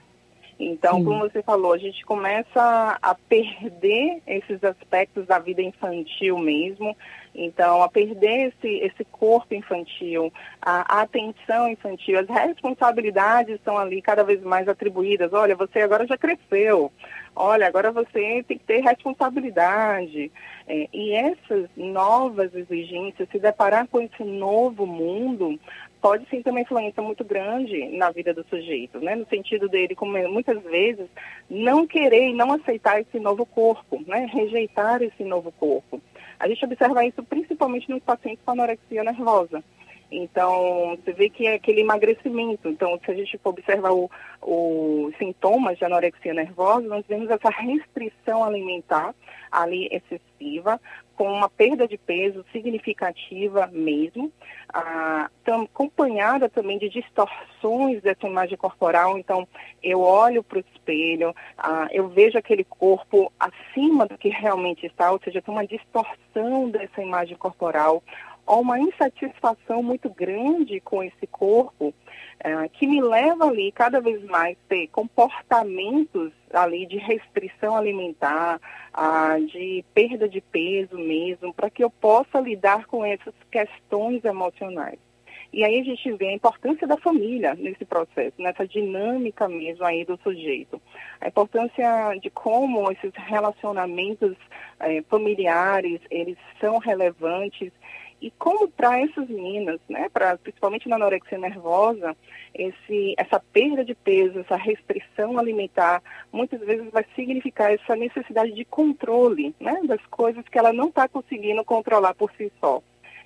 Então, 0.63 0.99
Sim. 0.99 1.05
como 1.05 1.19
você 1.21 1.41
falou, 1.41 1.73
a 1.73 1.77
gente 1.79 2.05
começa 2.05 2.99
a 3.01 3.15
perder 3.15 4.21
esses 4.27 4.63
aspectos 4.63 5.25
da 5.25 5.39
vida 5.39 5.59
infantil 5.59 6.37
mesmo. 6.37 6.95
Então, 7.33 7.81
a 7.81 7.89
perder 7.89 8.49
esse, 8.49 8.67
esse 8.67 9.03
corpo 9.05 9.55
infantil, 9.55 10.31
a, 10.61 10.99
a 10.99 11.01
atenção 11.01 11.67
infantil, 11.67 12.19
as 12.19 12.27
responsabilidades 12.27 13.55
estão 13.55 13.75
ali 13.75 14.03
cada 14.03 14.23
vez 14.23 14.41
mais 14.43 14.67
atribuídas. 14.67 15.33
Olha, 15.33 15.55
você 15.55 15.79
agora 15.79 16.05
já 16.05 16.17
cresceu. 16.17 16.91
Olha, 17.35 17.65
agora 17.65 17.91
você 17.91 18.43
tem 18.47 18.57
que 18.57 18.65
ter 18.65 18.81
responsabilidade. 18.81 20.31
É, 20.67 20.87
e 20.93 21.13
essas 21.13 21.69
novas 21.75 22.53
exigências, 22.53 23.27
se 23.31 23.39
deparar 23.39 23.87
com 23.87 23.99
esse 23.99 24.23
novo 24.23 24.85
mundo, 24.85 25.59
pode 26.01 26.27
sim 26.29 26.41
ter 26.41 26.49
uma 26.49 26.61
influência 26.61 27.01
muito 27.01 27.23
grande 27.23 27.89
na 27.97 28.09
vida 28.09 28.33
do 28.33 28.43
sujeito, 28.49 28.99
né? 28.99 29.15
No 29.15 29.25
sentido 29.27 29.69
dele, 29.69 29.95
como 29.95 30.17
muitas 30.29 30.61
vezes, 30.63 31.07
não 31.49 31.85
querer 31.85 32.29
e 32.29 32.33
não 32.33 32.51
aceitar 32.53 32.99
esse 32.99 33.19
novo 33.19 33.45
corpo, 33.45 34.01
né? 34.07 34.27
Rejeitar 34.31 35.01
esse 35.01 35.23
novo 35.23 35.51
corpo. 35.51 36.01
A 36.39 36.47
gente 36.47 36.65
observa 36.65 37.05
isso 37.05 37.21
principalmente 37.23 37.89
nos 37.89 38.01
pacientes 38.01 38.43
com 38.43 38.51
anorexia 38.51 39.03
nervosa. 39.03 39.63
Então, 40.11 40.97
você 40.97 41.13
vê 41.13 41.29
que 41.29 41.47
é 41.47 41.53
aquele 41.53 41.81
emagrecimento. 41.81 42.67
Então, 42.67 42.99
se 43.03 43.09
a 43.09 43.13
gente 43.13 43.37
for 43.37 43.51
observar 43.51 43.91
os 43.93 45.17
sintomas 45.17 45.77
de 45.77 45.85
anorexia 45.85 46.33
nervosa, 46.33 46.85
nós 46.87 47.05
vemos 47.07 47.29
essa 47.29 47.49
restrição 47.49 48.43
alimentar 48.43 49.15
ali 49.49 49.87
excessiva, 49.91 50.79
com 51.15 51.31
uma 51.31 51.49
perda 51.49 51.87
de 51.87 51.97
peso 51.97 52.43
significativa 52.51 53.67
mesmo, 53.67 54.31
ah, 54.73 55.29
acompanhada 55.45 56.49
também 56.49 56.79
de 56.79 56.89
distorções 56.89 58.01
dessa 58.01 58.25
imagem 58.25 58.57
corporal. 58.57 59.17
Então, 59.17 59.47
eu 59.83 60.01
olho 60.01 60.41
para 60.41 60.57
o 60.57 60.63
espelho, 60.73 61.35
ah, 61.57 61.87
eu 61.91 62.07
vejo 62.07 62.37
aquele 62.37 62.63
corpo 62.63 63.31
acima 63.39 64.07
do 64.07 64.17
que 64.17 64.29
realmente 64.29 64.85
está, 64.85 65.11
ou 65.11 65.19
seja, 65.23 65.41
tem 65.41 65.53
uma 65.53 65.67
distorção 65.67 66.69
dessa 66.69 67.01
imagem 67.01 67.37
corporal 67.37 68.01
há 68.45 68.55
uma 68.55 68.79
insatisfação 68.79 69.81
muito 69.81 70.09
grande 70.09 70.79
com 70.79 71.03
esse 71.03 71.27
corpo, 71.27 71.93
é, 72.43 72.67
que 72.69 72.87
me 72.87 73.01
leva 73.01 73.45
ali 73.45 73.71
cada 73.71 73.99
vez 74.01 74.23
mais 74.25 74.57
a 74.57 74.69
ter 74.69 74.87
comportamentos 74.87 76.31
ali 76.51 76.85
de 76.85 76.97
restrição 76.97 77.75
alimentar, 77.75 78.59
ah, 78.93 79.37
de 79.39 79.85
perda 79.93 80.27
de 80.27 80.41
peso 80.41 80.97
mesmo, 80.97 81.53
para 81.53 81.69
que 81.69 81.83
eu 81.83 81.89
possa 81.89 82.39
lidar 82.39 82.85
com 82.87 83.05
essas 83.05 83.33
questões 83.49 84.23
emocionais. 84.25 84.99
E 85.53 85.65
aí 85.65 85.81
a 85.81 85.83
gente 85.83 86.13
vê 86.13 86.29
a 86.29 86.33
importância 86.33 86.87
da 86.87 86.95
família 86.95 87.53
nesse 87.55 87.83
processo, 87.83 88.33
nessa 88.41 88.65
dinâmica 88.65 89.49
mesmo 89.49 89.85
aí 89.85 90.05
do 90.05 90.17
sujeito. 90.23 90.81
A 91.19 91.27
importância 91.27 92.15
de 92.21 92.29
como 92.29 92.89
esses 92.89 93.11
relacionamentos 93.15 94.37
eh, 94.79 95.03
familiares, 95.09 95.99
eles 96.09 96.37
são 96.59 96.77
relevantes 96.77 97.71
e 98.21 98.29
como 98.31 98.67
para 98.69 98.99
essas 98.99 99.27
meninas, 99.27 99.79
né, 99.89 100.07
pra, 100.13 100.37
principalmente 100.37 100.87
na 100.87 100.95
anorexia 100.95 101.37
nervosa, 101.37 102.15
esse, 102.53 103.15
essa 103.17 103.39
perda 103.39 103.83
de 103.83 103.95
peso, 103.95 104.39
essa 104.39 104.55
restrição 104.55 105.39
alimentar, 105.39 106.03
muitas 106.31 106.59
vezes 106.59 106.91
vai 106.91 107.05
significar 107.15 107.73
essa 107.73 107.95
necessidade 107.95 108.51
de 108.51 108.63
controle 108.63 109.55
né, 109.59 109.81
das 109.85 110.05
coisas 110.07 110.47
que 110.47 110.59
ela 110.59 110.71
não 110.71 110.89
está 110.89 111.07
conseguindo 111.07 111.63
controlar 111.63 112.13
por 112.13 112.31
si 112.33 112.51
só. 112.59 112.81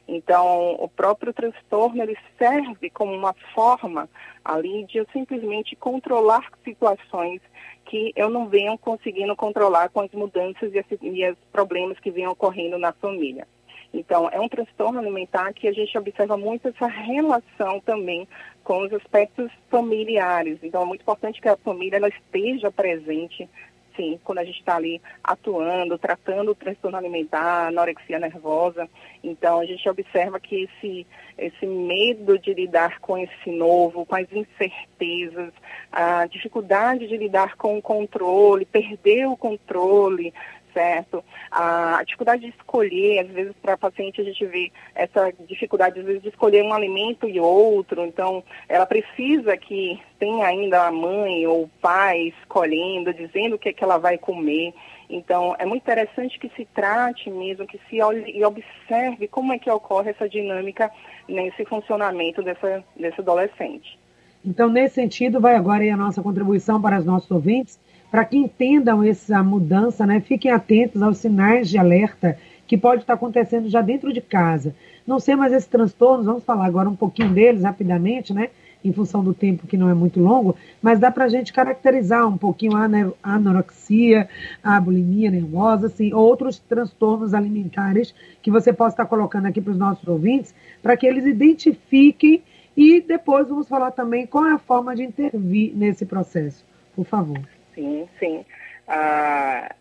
Então, 0.07 0.75
o 0.79 0.87
próprio 0.87 1.33
transtorno 1.33 2.01
ele 2.01 2.15
serve 2.37 2.89
como 2.91 3.11
uma 3.11 3.33
forma 3.53 4.07
ali 4.43 4.85
de 4.85 4.99
eu 4.99 5.07
simplesmente 5.11 5.75
controlar 5.75 6.47
situações 6.63 7.41
que 7.85 8.13
eu 8.15 8.29
não 8.29 8.47
venho 8.47 8.77
conseguindo 8.77 9.35
controlar 9.35 9.89
com 9.89 10.01
as 10.01 10.11
mudanças 10.11 10.71
e, 10.73 11.29
os 11.29 11.37
problemas 11.51 11.99
que 11.99 12.11
vêm 12.11 12.27
ocorrendo 12.27 12.77
na 12.77 12.93
família. 12.93 13.47
Então, 13.95 14.29
é 14.29 14.39
um 14.39 14.49
transtorno 14.49 14.99
alimentar 14.99 15.53
que 15.53 15.69
a 15.69 15.71
gente 15.71 15.97
observa 15.97 16.35
muito 16.35 16.67
essa 16.67 16.85
relação 16.85 17.79
também 17.79 18.27
com 18.61 18.83
os 18.83 18.93
aspectos 18.93 19.49
familiares. 19.69 20.59
Então, 20.61 20.81
é 20.81 20.85
muito 20.85 21.01
importante 21.01 21.41
que 21.41 21.47
a 21.47 21.55
família 21.55 21.95
ela 21.95 22.09
esteja 22.09 22.69
presente, 22.69 23.49
sim, 23.95 24.19
quando 24.21 24.39
a 24.39 24.43
gente 24.43 24.59
está 24.59 24.75
ali 24.75 25.01
atuando, 25.23 25.97
tratando 25.97 26.51
o 26.51 26.55
transtorno 26.55 26.97
alimentar, 26.97 27.67
anorexia 27.67 28.19
nervosa. 28.19 28.89
Então, 29.23 29.61
a 29.61 29.65
gente 29.65 29.87
observa 29.87 30.41
que 30.41 30.63
esse, 30.63 31.07
esse 31.37 31.65
medo 31.65 32.37
de 32.37 32.53
lidar 32.53 32.99
com 32.99 33.17
esse 33.17 33.49
novo, 33.49 34.05
com 34.05 34.15
as 34.15 34.27
incertezas, 34.29 35.53
a 35.89 36.25
dificuldade 36.25 37.07
de 37.07 37.15
lidar 37.15 37.55
com 37.55 37.77
o 37.77 37.81
controle, 37.81 38.65
perder 38.65 39.25
o 39.27 39.37
controle, 39.37 40.33
certo? 40.75 41.23
A 41.49 42.03
dificuldade 42.03 42.41
de 42.41 42.49
escolher, 42.49 43.19
às 43.19 43.29
vezes 43.29 43.53
para 43.61 43.77
paciente 43.77 44.19
a 44.19 44.25
gente 44.25 44.45
vê 44.45 44.71
essa 44.93 45.31
dificuldade 45.47 45.99
às 46.01 46.05
vezes 46.05 46.21
de 46.21 46.27
escolher 46.27 46.63
um 46.63 46.73
alimento 46.73 47.29
e 47.29 47.39
outro, 47.39 48.05
então 48.05 48.43
ela 48.67 48.85
precisa 48.85 49.55
que 49.55 49.97
tenha 50.19 50.45
ainda 50.45 50.85
a 50.85 50.91
mãe 50.91 51.47
ou 51.47 51.63
o 51.63 51.69
pai 51.81 52.33
escolhendo, 52.41 53.13
dizendo 53.13 53.55
o 53.55 53.59
que, 53.59 53.69
é 53.69 53.73
que 53.73 53.83
ela 53.83 53.97
vai 53.97 54.17
comer. 54.17 54.73
Então, 55.09 55.55
é 55.57 55.65
muito 55.65 55.83
interessante 55.83 56.39
que 56.39 56.49
se 56.55 56.65
trate 56.65 57.29
mesmo, 57.29 57.67
que 57.67 57.79
se 57.89 58.01
olhe 58.01 58.31
e 58.35 58.43
observe 58.43 59.27
como 59.27 59.53
é 59.53 59.59
que 59.59 59.69
ocorre 59.69 60.09
essa 60.09 60.27
dinâmica 60.27 60.91
nesse 61.29 61.63
funcionamento 61.65 62.41
dessa, 62.41 62.83
desse 62.97 63.21
adolescente. 63.21 63.99
Então, 64.43 64.69
nesse 64.69 64.95
sentido, 64.95 65.39
vai 65.39 65.55
agora 65.55 65.83
a 65.83 65.97
nossa 65.97 66.21
contribuição 66.21 66.81
para 66.81 66.99
os 66.99 67.05
nossos 67.05 67.29
ouvintes, 67.29 67.79
para 68.09 68.25
que 68.25 68.37
entendam 68.37 69.03
essa 69.03 69.43
mudança, 69.43 70.05
né, 70.05 70.19
fiquem 70.19 70.51
atentos 70.51 71.01
aos 71.01 71.17
sinais 71.17 71.69
de 71.69 71.77
alerta 71.77 72.37
que 72.67 72.77
pode 72.77 73.01
estar 73.01 73.13
acontecendo 73.13 73.69
já 73.69 73.81
dentro 73.81 74.11
de 74.11 74.21
casa. 74.21 74.75
Não 75.05 75.19
sei 75.19 75.35
mais 75.35 75.53
esses 75.53 75.67
transtornos, 75.67 76.25
vamos 76.25 76.43
falar 76.43 76.65
agora 76.65 76.89
um 76.89 76.95
pouquinho 76.95 77.29
deles 77.29 77.63
rapidamente, 77.63 78.33
né? 78.33 78.49
Em 78.83 78.93
função 78.93 79.23
do 79.23 79.33
tempo 79.33 79.65
que 79.65 79.77
não 79.77 79.89
é 79.89 79.93
muito 79.95 80.19
longo, 80.19 80.55
mas 80.81 80.99
dá 80.99 81.09
para 81.09 81.25
a 81.25 81.27
gente 81.27 81.51
caracterizar 81.51 82.27
um 82.27 82.37
pouquinho 82.37 82.73
a 82.75 82.87
anorexia, 83.23 84.29
a 84.63 84.79
bulimia 84.79 85.31
nervosa, 85.31 85.87
assim, 85.87 86.13
outros 86.13 86.59
transtornos 86.59 87.33
alimentares 87.33 88.13
que 88.43 88.51
você 88.51 88.71
possa 88.71 88.93
estar 88.93 89.05
colocando 89.05 89.47
aqui 89.47 89.59
para 89.59 89.71
os 89.71 89.77
nossos 89.77 90.07
ouvintes, 90.07 90.53
para 90.83 90.95
que 90.95 91.07
eles 91.07 91.25
identifiquem 91.25 92.43
e 92.77 93.01
depois 93.01 93.47
vamos 93.47 93.67
falar 93.67 93.91
também 93.91 94.27
qual 94.27 94.45
é 94.45 94.53
a 94.53 94.59
forma 94.59 94.95
de 94.95 95.03
intervir 95.03 95.75
nesse 95.75 96.05
processo. 96.05 96.63
Por 96.95 97.05
favor. 97.05 97.54
Sim, 97.75 98.07
sim. 98.19 98.45
Ah, 98.87 99.75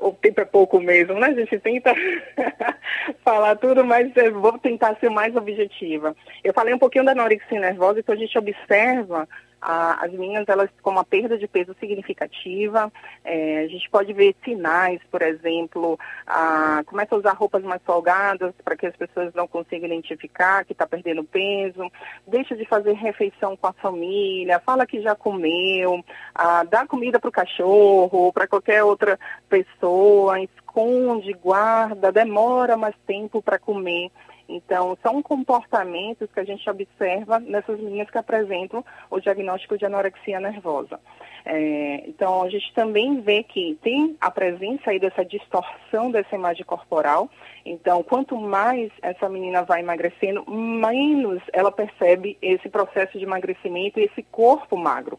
o 0.00 0.12
tempo 0.12 0.40
é 0.40 0.44
pouco 0.44 0.78
mesmo, 0.80 1.14
né? 1.14 1.28
A 1.28 1.34
gente 1.34 1.58
tenta 1.58 1.94
falar 3.24 3.56
tudo, 3.56 3.84
mas 3.84 4.12
vou 4.34 4.58
tentar 4.58 4.96
ser 5.00 5.08
mais 5.10 5.34
objetiva. 5.34 6.14
Eu 6.44 6.52
falei 6.52 6.74
um 6.74 6.78
pouquinho 6.78 7.04
da 7.04 7.12
anorexia 7.12 7.58
nervosa, 7.58 8.00
então 8.00 8.14
a 8.14 8.18
gente 8.18 8.38
observa 8.38 9.26
a, 9.60 10.04
as 10.04 10.12
meninas 10.12 10.48
elas 10.48 10.70
com 10.82 10.90
uma 10.90 11.04
perda 11.04 11.36
de 11.36 11.46
peso 11.46 11.74
significativa. 11.78 12.92
É, 13.24 13.60
a 13.60 13.68
gente 13.68 13.88
pode 13.90 14.12
ver 14.12 14.34
sinais, 14.44 15.00
por 15.10 15.22
exemplo, 15.22 15.98
a, 16.26 16.82
começa 16.86 17.14
a 17.14 17.18
usar 17.18 17.32
roupas 17.32 17.62
mais 17.62 17.82
folgadas 17.82 18.54
para 18.64 18.76
que 18.76 18.86
as 18.86 18.96
pessoas 18.96 19.34
não 19.34 19.46
consigam 19.46 19.86
identificar 19.86 20.64
que 20.64 20.72
está 20.72 20.86
perdendo 20.86 21.24
peso, 21.24 21.90
deixa 22.26 22.56
de 22.56 22.64
fazer 22.64 22.92
refeição 22.92 23.56
com 23.56 23.66
a 23.66 23.72
família, 23.72 24.60
fala 24.60 24.86
que 24.86 25.00
já 25.02 25.14
comeu, 25.14 26.02
a, 26.34 26.64
dá 26.64 26.86
comida 26.86 27.18
para 27.18 27.28
o 27.28 27.32
cachorro 27.32 28.32
para 28.32 28.46
qualquer 28.46 28.82
outra 28.82 29.18
pessoa, 29.48 30.40
esconde, 30.40 31.32
guarda, 31.32 32.12
demora 32.12 32.76
mais 32.76 32.94
tempo 33.06 33.42
para 33.42 33.58
comer. 33.58 34.10
Então, 34.50 34.98
são 35.00 35.22
comportamentos 35.22 36.28
que 36.32 36.40
a 36.40 36.44
gente 36.44 36.68
observa 36.68 37.38
nessas 37.38 37.78
meninas 37.78 38.10
que 38.10 38.18
apresentam 38.18 38.84
o 39.08 39.20
diagnóstico 39.20 39.78
de 39.78 39.86
anorexia 39.86 40.40
nervosa. 40.40 40.98
É, 41.44 42.04
então, 42.08 42.42
a 42.42 42.50
gente 42.50 42.72
também 42.74 43.20
vê 43.20 43.42
que 43.44 43.78
tem 43.82 44.16
a 44.20 44.30
presença 44.30 44.90
aí 44.90 44.98
dessa 44.98 45.24
distorção 45.24 46.10
dessa 46.10 46.34
imagem 46.34 46.64
corporal. 46.64 47.30
Então, 47.64 48.02
quanto 48.02 48.36
mais 48.36 48.90
essa 49.00 49.28
menina 49.28 49.62
vai 49.62 49.80
emagrecendo, 49.80 50.44
menos 50.50 51.40
ela 51.52 51.70
percebe 51.70 52.36
esse 52.42 52.68
processo 52.68 53.18
de 53.18 53.24
emagrecimento 53.24 54.00
e 54.00 54.04
esse 54.04 54.22
corpo 54.24 54.76
magro. 54.76 55.18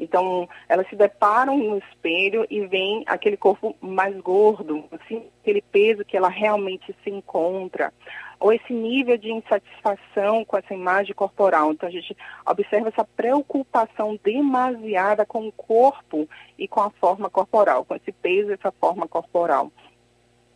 Então, 0.00 0.48
elas 0.66 0.88
se 0.88 0.96
deparam 0.96 1.58
no 1.58 1.76
espelho 1.76 2.46
e 2.48 2.66
veem 2.66 3.04
aquele 3.06 3.36
corpo 3.36 3.76
mais 3.80 4.16
gordo, 4.20 4.84
assim, 4.92 5.22
aquele 5.42 5.60
peso 5.60 6.04
que 6.04 6.16
ela 6.16 6.30
realmente 6.30 6.96
se 7.04 7.10
encontra, 7.10 7.92
ou 8.40 8.50
esse 8.50 8.72
nível 8.72 9.18
de 9.18 9.30
insatisfação 9.30 10.42
com 10.46 10.56
essa 10.56 10.72
imagem 10.72 11.14
corporal. 11.14 11.70
Então, 11.70 11.86
a 11.86 11.92
gente 11.92 12.16
observa 12.46 12.88
essa 12.88 13.04
preocupação 13.04 14.18
demasiada 14.24 15.26
com 15.26 15.46
o 15.46 15.52
corpo 15.52 16.26
e 16.58 16.66
com 16.66 16.80
a 16.80 16.90
forma 16.90 17.28
corporal, 17.28 17.84
com 17.84 17.94
esse 17.94 18.10
peso 18.10 18.50
e 18.50 18.54
essa 18.54 18.72
forma 18.72 19.06
corporal. 19.06 19.70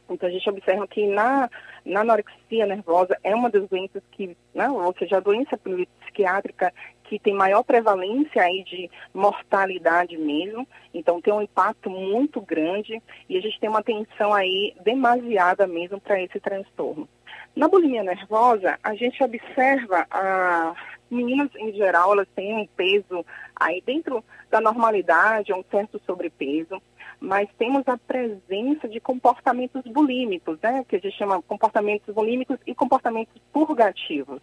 Então, 0.09 0.29
a 0.29 0.33
gente 0.33 0.49
observa 0.49 0.87
que 0.87 1.07
na, 1.07 1.49
na 1.85 2.01
anorexia 2.01 2.67
nervosa 2.67 3.17
é 3.23 3.35
uma 3.35 3.51
das 3.51 3.69
doenças 3.69 4.03
que, 4.13 4.37
né, 4.55 4.69
ou 4.69 4.95
seja, 4.99 5.17
a 5.17 5.21
doença 5.21 5.59
psiquiátrica 5.59 6.73
que 7.05 7.19
tem 7.19 7.35
maior 7.35 7.63
prevalência 7.63 8.43
aí 8.43 8.65
de 8.65 8.91
mortalidade 9.13 10.17
mesmo, 10.17 10.67
então 10.93 11.21
tem 11.21 11.33
um 11.33 11.43
impacto 11.43 11.91
muito 11.91 12.41
grande 12.41 13.01
e 13.29 13.37
a 13.37 13.41
gente 13.41 13.61
tem 13.61 13.69
uma 13.69 13.81
atenção 13.81 14.33
aí 14.33 14.75
demasiada 14.83 15.67
mesmo 15.67 16.01
para 16.01 16.21
esse 16.21 16.41
transtorno. 16.41 17.09
Na 17.55 17.69
bulimia 17.69 18.03
nervosa, 18.03 18.79
a 18.83 18.95
gente 18.95 19.23
observa 19.23 20.07
a 20.11 20.75
meninas 21.11 21.51
em 21.57 21.73
geral, 21.73 22.13
elas 22.13 22.29
têm 22.35 22.55
um 22.55 22.67
peso 22.67 23.25
aí 23.55 23.83
dentro 23.85 24.25
da 24.51 24.61
normalidade, 24.61 25.53
um 25.53 25.65
certo 25.71 26.01
sobrepeso 26.05 26.83
mas 27.25 27.49
temos 27.59 27.83
a 27.89 27.97
presença 27.97 28.89
de 28.89 29.01
comportamentos 29.01 29.83
bulímicos, 29.85 30.59
né, 30.63 30.85
que 30.87 30.97
a 30.97 30.99
gente 30.99 31.17
chama 31.17 31.43
comportamentos 31.43 32.15
bulímicos 32.15 32.59
e 32.67 32.75
comportamentos 32.75 33.35
purgativos. 33.53 34.41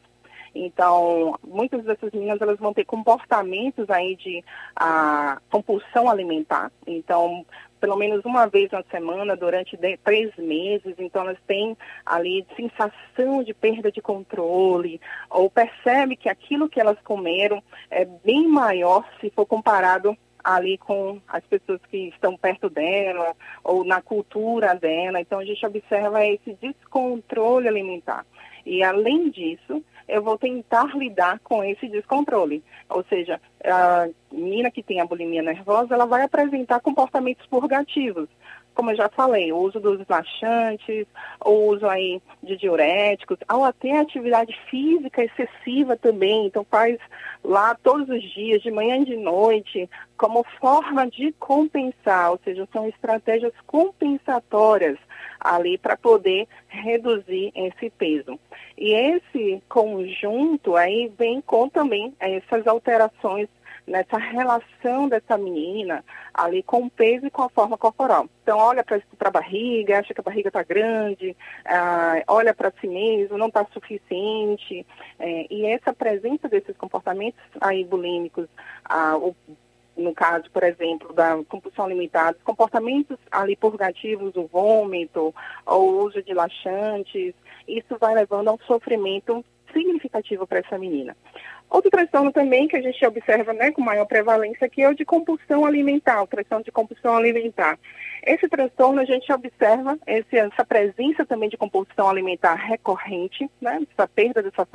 Então, 0.53 1.39
muitas 1.47 1.83
dessas 1.85 2.11
meninas 2.11 2.41
elas 2.41 2.59
vão 2.59 2.73
ter 2.73 2.83
comportamentos 2.83 3.89
aí 3.89 4.15
de 4.17 4.43
a, 4.75 5.39
compulsão 5.49 6.09
alimentar. 6.09 6.69
Então, 6.85 7.45
pelo 7.79 7.95
menos 7.95 8.23
uma 8.25 8.47
vez 8.47 8.69
na 8.69 8.83
semana, 8.91 9.35
durante 9.35 9.77
de, 9.77 9.97
três 9.97 10.35
meses. 10.35 10.93
Então, 10.97 11.21
elas 11.21 11.37
têm 11.47 11.77
ali 12.05 12.45
sensação 12.55 13.43
de 13.43 13.53
perda 13.53 13.91
de 13.91 14.01
controle, 14.01 14.99
ou 15.29 15.49
percebe 15.49 16.17
que 16.17 16.27
aquilo 16.27 16.67
que 16.67 16.81
elas 16.81 16.99
comeram 17.01 17.63
é 17.89 18.03
bem 18.03 18.45
maior 18.47 19.07
se 19.21 19.29
for 19.29 19.45
comparado 19.45 20.17
ali 20.43 20.77
com 20.77 21.19
as 21.27 21.43
pessoas 21.45 21.79
que 21.89 22.09
estão 22.09 22.37
perto 22.37 22.69
dela 22.69 23.35
ou 23.63 23.83
na 23.83 24.01
cultura 24.01 24.75
dela. 24.75 25.19
Então 25.19 25.39
a 25.39 25.45
gente 25.45 25.65
observa 25.65 26.25
esse 26.25 26.57
descontrole 26.61 27.67
alimentar. 27.67 28.25
E 28.65 28.83
além 28.83 29.29
disso, 29.29 29.83
eu 30.07 30.21
vou 30.21 30.37
tentar 30.37 30.95
lidar 30.95 31.39
com 31.39 31.63
esse 31.63 31.87
descontrole. 31.87 32.63
Ou 32.89 33.03
seja, 33.05 33.39
a 33.63 34.07
menina 34.31 34.69
que 34.69 34.83
tem 34.83 34.99
a 34.99 35.05
bulimia 35.05 35.41
nervosa, 35.41 35.93
ela 35.93 36.05
vai 36.05 36.23
apresentar 36.23 36.79
comportamentos 36.79 37.45
purgativos 37.47 38.27
como 38.73 38.91
eu 38.91 38.95
já 38.95 39.09
falei, 39.09 39.51
o 39.51 39.57
uso 39.57 39.79
dos 39.79 39.99
laxantes, 40.07 41.05
o 41.43 41.51
uso 41.67 41.87
aí 41.87 42.21
de 42.41 42.57
diuréticos, 42.57 43.37
ou 43.51 43.63
até 43.63 43.97
atividade 43.97 44.57
física 44.69 45.23
excessiva 45.23 45.97
também, 45.97 46.45
então 46.45 46.65
faz 46.69 46.97
lá 47.43 47.75
todos 47.75 48.09
os 48.09 48.23
dias, 48.33 48.61
de 48.61 48.71
manhã 48.71 48.97
e 48.97 49.05
de 49.05 49.17
noite, 49.17 49.89
como 50.17 50.45
forma 50.59 51.07
de 51.07 51.31
compensar, 51.33 52.31
ou 52.31 52.39
seja, 52.43 52.67
são 52.71 52.87
estratégias 52.87 53.53
compensatórias 53.65 54.97
ali 55.39 55.77
para 55.77 55.97
poder 55.97 56.47
reduzir 56.67 57.51
esse 57.55 57.89
peso. 57.89 58.39
E 58.77 58.93
esse 58.93 59.61
conjunto 59.67 60.75
aí 60.75 61.11
vem 61.17 61.41
com 61.41 61.67
também 61.67 62.13
essas 62.19 62.67
alterações 62.67 63.49
nessa 63.91 64.17
relação 64.17 65.09
dessa 65.09 65.37
menina 65.37 66.03
ali 66.33 66.63
com 66.63 66.85
o 66.85 66.89
peso 66.89 67.27
e 67.27 67.31
com 67.31 67.43
a 67.43 67.49
forma 67.49 67.77
corporal. 67.77 68.27
Então, 68.41 68.57
olha 68.57 68.83
para 68.83 69.01
a 69.19 69.31
barriga, 69.31 69.99
acha 69.99 70.13
que 70.13 70.21
a 70.21 70.23
barriga 70.23 70.47
está 70.47 70.63
grande, 70.63 71.35
ah, 71.65 72.23
olha 72.27 72.53
para 72.53 72.73
si 72.79 72.87
mesmo, 72.87 73.37
não 73.37 73.47
está 73.47 73.65
suficiente. 73.73 74.85
É, 75.19 75.45
e 75.49 75.65
essa 75.65 75.93
presença 75.93 76.47
desses 76.47 76.75
comportamentos 76.77 77.41
aí 77.59 77.83
bulímicos, 77.83 78.47
ah, 78.85 79.17
o, 79.17 79.35
no 79.97 80.13
caso, 80.13 80.49
por 80.51 80.63
exemplo, 80.63 81.13
da 81.13 81.37
compulsão 81.49 81.85
alimentar, 81.85 82.33
comportamentos 82.45 83.17
ali 83.29 83.57
purgativos, 83.57 84.35
o 84.37 84.47
vômito, 84.47 85.35
ou 85.65 85.91
o 85.91 86.05
uso 86.05 86.23
de 86.23 86.33
laxantes, 86.33 87.35
isso 87.67 87.97
vai 87.99 88.15
levando 88.15 88.47
a 88.47 88.53
um 88.53 88.59
sofrimento 88.59 89.43
significativo 89.73 90.47
para 90.47 90.59
essa 90.59 90.77
menina. 90.77 91.15
Outro 91.71 91.89
transtorno 91.89 92.33
também 92.33 92.67
que 92.67 92.75
a 92.75 92.81
gente 92.81 93.03
observa 93.05 93.53
né, 93.53 93.71
com 93.71 93.81
maior 93.81 94.05
prevalência 94.05 94.67
que 94.67 94.81
é 94.81 94.89
o 94.89 94.93
de 94.93 95.05
compulsão 95.05 95.65
alimentar, 95.65 96.21
o 96.21 96.27
transtorno 96.27 96.65
de 96.65 96.71
compulsão 96.71 97.15
alimentar. 97.15 97.79
Esse 98.23 98.49
transtorno 98.49 98.99
a 98.99 99.05
gente 99.05 99.31
observa 99.31 99.97
esse, 100.05 100.35
essa 100.35 100.65
presença 100.65 101.25
também 101.25 101.47
de 101.47 101.55
compulsão 101.55 102.09
alimentar 102.09 102.55
recorrente, 102.55 103.49
né, 103.61 103.81
essa 103.89 104.05
perda 104.05 104.43
dessa, 104.43 104.67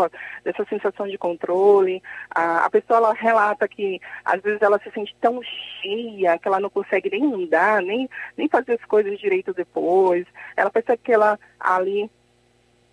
dessa 0.43 0.65
sensação 0.71 1.07
de 1.07 1.19
controle. 1.19 2.03
A, 2.31 2.65
a 2.65 2.71
pessoa 2.71 2.97
ela 2.97 3.13
relata 3.13 3.69
que 3.69 4.01
às 4.25 4.41
vezes 4.41 4.63
ela 4.63 4.79
se 4.79 4.91
sente 4.93 5.15
tão 5.21 5.39
cheia 5.43 6.39
que 6.39 6.49
ela 6.49 6.61
não 6.61 6.71
consegue 6.71 7.11
nem 7.11 7.27
andar, 7.27 7.83
nem, 7.83 8.09
nem 8.39 8.49
fazer 8.49 8.73
as 8.73 8.85
coisas 8.87 9.19
direito 9.19 9.53
depois. 9.53 10.27
Ela 10.57 10.71
percebe 10.71 11.03
que 11.05 11.13
ela 11.13 11.39
ali 11.61 12.11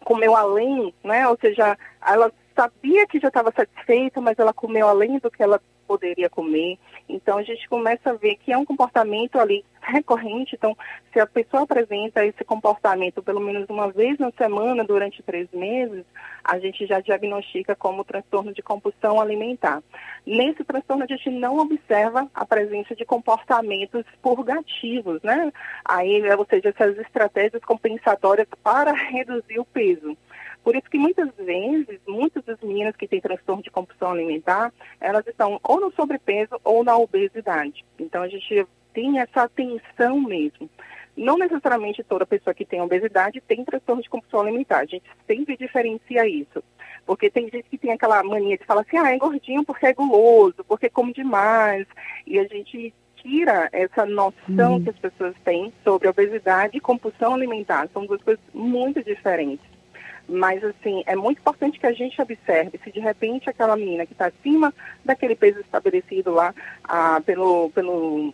comeu 0.04 0.36
além, 0.36 0.94
né? 1.02 1.26
Ou 1.30 1.38
seja, 1.40 1.78
ela 2.06 2.30
sabia 2.56 3.08
que 3.08 3.20
já 3.20 3.28
estava 3.28 3.52
satisfeita, 3.52 4.22
mas 4.22 4.38
ela 4.40 4.54
comeu 4.54 4.88
além 4.88 5.20
do 5.20 5.32
que 5.32 5.42
ela 5.42 5.60
poderia 5.88 6.30
comer. 6.30 6.78
Então 7.08 7.38
a 7.38 7.44
gente 7.44 7.68
começa 7.68 8.12
a 8.12 8.14
ver 8.14 8.36
que 8.38 8.52
é 8.52 8.58
um 8.58 8.66
comportamento 8.66 9.38
ali 9.38 9.64
recorrente. 9.82 10.56
Então, 10.56 10.76
se 11.12 11.20
a 11.20 11.28
pessoa 11.28 11.64
apresenta 11.64 12.26
esse 12.26 12.44
comportamento 12.44 13.22
pelo 13.22 13.40
menos 13.40 13.70
uma 13.70 13.92
vez 13.92 14.18
na 14.18 14.32
semana 14.32 14.84
durante 14.84 15.22
três 15.22 15.48
meses, 15.52 16.06
a 16.44 16.58
gente 16.58 16.86
já 16.86 17.00
diagnostica 17.00 17.76
como 17.76 18.04
transtorno 18.04 18.54
de 18.54 18.62
compulsão 18.62 19.20
alimentar. 19.20 19.84
Nesse 20.26 20.64
transtorno 20.64 21.04
a 21.04 21.08
gente 21.08 21.30
não 21.30 21.58
observa 21.60 22.30
a 22.34 22.46
presença 22.46 22.96
de 22.96 23.06
comportamentos 23.06 24.06
purgativos, 24.22 25.22
né? 25.22 25.52
Aí, 25.86 26.24
ou 26.34 26.46
seja, 26.50 26.70
essas 26.70 26.98
estratégias 26.98 27.64
compensatórias 27.64 28.48
para 28.64 28.94
reduzir 28.96 29.60
o 29.60 29.66
peso. 29.66 30.18
Por 30.64 30.76
isso 30.76 30.90
que 30.90 30.98
muitas 30.98 31.30
vezes, 31.36 32.00
muitas 32.08 32.44
das 32.46 32.60
meninas 32.62 32.96
que 32.96 33.08
têm 33.08 33.20
transtorno 33.20 33.62
de 33.62 33.70
compulsão 33.70 34.12
alimentar, 34.12 34.74
elas 35.00 35.28
estão 35.28 35.60
ou 35.64 35.80
no 35.80 35.92
sobrepeso 35.92 36.60
ou 36.64 36.84
na 36.84 36.98
obesidade. 36.98 37.84
Então 38.00 38.22
a 38.22 38.28
gente 38.30 38.66
tem 38.94 39.20
essa 39.20 39.44
atenção 39.44 40.22
mesmo. 40.22 40.70
Não 41.16 41.38
necessariamente 41.38 42.04
toda 42.04 42.26
pessoa 42.26 42.54
que 42.54 42.66
tem 42.66 42.82
obesidade 42.82 43.42
tem 43.42 43.64
transtorno 43.64 44.02
de 44.02 44.10
compulsão 44.10 44.40
alimentar. 44.40 44.80
A 44.80 44.86
gente 44.86 45.06
sempre 45.28 45.58
diferencia 45.58 46.28
isso. 46.28 46.64
Porque 47.06 47.30
tem 47.30 47.50
gente 47.50 47.70
que 47.70 47.78
tem 47.78 47.92
aquela 47.92 48.24
mania 48.24 48.58
de 48.58 48.66
falar 48.66 48.82
assim, 48.82 48.98
ah, 48.98 49.14
é 49.14 49.18
gordinho 49.18 49.64
porque 49.64 49.86
é 49.86 49.94
guloso, 49.94 50.64
porque 50.68 50.90
come 50.90 51.14
demais. 51.14 51.86
E 52.26 52.40
a 52.40 52.46
gente 52.46 52.94
tira 53.18 53.70
essa 53.72 54.06
noção 54.06 54.74
uhum. 54.74 54.84
que 54.84 54.90
as 54.90 54.98
pessoas 54.98 55.36
têm 55.44 55.74
sobre 55.84 56.08
obesidade 56.08 56.78
e 56.78 56.82
compulsão 56.82 57.34
alimentar. 57.34 57.88
São 57.94 58.06
duas 58.06 58.22
coisas 58.22 58.44
muito 58.54 59.04
diferentes. 59.04 59.74
Mas, 60.28 60.64
assim, 60.64 61.04
é 61.06 61.16
muito 61.16 61.40
importante 61.40 61.80
que 61.80 61.86
a 61.86 61.92
gente 61.92 62.22
observe 62.22 62.80
se 62.84 62.92
de 62.92 63.00
repente 63.00 63.50
aquela 63.50 63.76
menina 63.76 64.06
que 64.06 64.14
está 64.14 64.28
acima 64.28 64.74
daquele 65.04 65.36
peso 65.36 65.60
estabelecido 65.60 66.32
lá 66.32 66.54
ah, 66.86 67.22
pelo, 67.26 67.70
pelo 67.72 68.34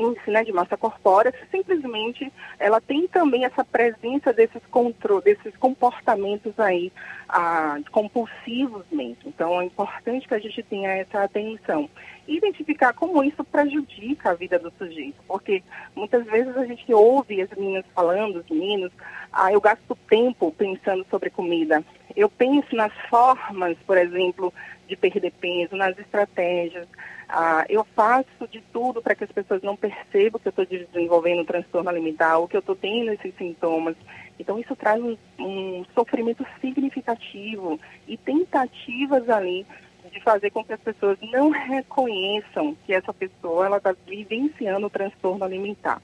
índice 0.00 0.30
né, 0.30 0.42
de 0.42 0.52
massa 0.52 0.76
corpórea, 0.76 1.32
simplesmente 1.50 2.32
ela 2.58 2.80
tem 2.80 3.06
também 3.06 3.44
essa 3.44 3.64
presença 3.64 4.32
desses 4.32 4.62
controle, 4.70 5.22
desses 5.22 5.56
comportamentos 5.56 6.58
aí 6.58 6.92
ah, 7.28 7.78
compulsivos 7.90 8.84
mesmo. 8.90 9.18
Então 9.26 9.60
é 9.60 9.64
importante 9.64 10.26
que 10.26 10.34
a 10.34 10.38
gente 10.38 10.62
tenha 10.62 10.90
essa 10.90 11.22
atenção. 11.22 11.88
Identificar 12.26 12.92
como 12.92 13.22
isso 13.24 13.42
prejudica 13.44 14.30
a 14.30 14.34
vida 14.34 14.58
do 14.58 14.72
sujeito, 14.78 15.16
porque 15.26 15.62
muitas 15.94 16.24
vezes 16.24 16.56
a 16.56 16.64
gente 16.64 16.92
ouve 16.92 17.42
as 17.42 17.50
meninas 17.50 17.84
falando, 17.94 18.36
os 18.36 18.48
meninos, 18.48 18.92
ah, 19.32 19.52
eu 19.52 19.60
gasto 19.60 19.96
tempo 20.08 20.52
pensando 20.52 21.04
sobre 21.10 21.30
comida. 21.30 21.84
Eu 22.16 22.28
penso 22.28 22.74
nas 22.74 22.92
formas, 23.08 23.76
por 23.86 23.96
exemplo, 23.96 24.52
de 24.88 24.96
perder 24.96 25.32
peso, 25.32 25.76
nas 25.76 25.98
estratégias. 25.98 26.86
Ah, 27.28 27.64
eu 27.68 27.84
faço 27.94 28.48
de 28.50 28.60
tudo 28.72 29.00
para 29.00 29.14
que 29.14 29.24
as 29.24 29.30
pessoas 29.30 29.62
não 29.62 29.76
percebam 29.76 30.40
que 30.40 30.48
eu 30.48 30.50
estou 30.50 30.66
desenvolvendo 30.66 31.42
um 31.42 31.44
transtorno 31.44 31.88
alimentar 31.88 32.38
ou 32.38 32.48
que 32.48 32.56
eu 32.56 32.60
estou 32.60 32.74
tendo 32.74 33.12
esses 33.12 33.34
sintomas. 33.36 33.96
Então, 34.38 34.58
isso 34.58 34.74
traz 34.74 35.00
um, 35.00 35.16
um 35.38 35.84
sofrimento 35.94 36.44
significativo 36.60 37.78
e 38.08 38.16
tentativas 38.16 39.28
ali 39.28 39.64
de 40.10 40.20
fazer 40.22 40.50
com 40.50 40.64
que 40.64 40.72
as 40.72 40.80
pessoas 40.80 41.18
não 41.30 41.50
reconheçam 41.50 42.76
que 42.84 42.92
essa 42.92 43.12
pessoa 43.12 43.76
está 43.76 43.94
vivenciando 44.06 44.86
o 44.86 44.90
transtorno 44.90 45.44
alimentar. 45.44 46.02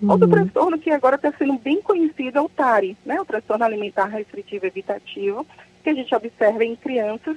Uhum. 0.00 0.10
Outro 0.10 0.28
transtorno 0.28 0.78
que 0.78 0.90
agora 0.90 1.16
está 1.16 1.32
sendo 1.32 1.58
bem 1.58 1.82
conhecido 1.82 2.38
é 2.38 2.40
o 2.40 2.48
TARI, 2.48 2.96
né? 3.04 3.20
o 3.20 3.24
transtorno 3.24 3.64
alimentar 3.64 4.06
restritivo 4.06 4.66
evitativo, 4.66 5.46
que 5.82 5.90
a 5.90 5.94
gente 5.94 6.14
observa 6.14 6.64
em 6.64 6.74
crianças, 6.74 7.36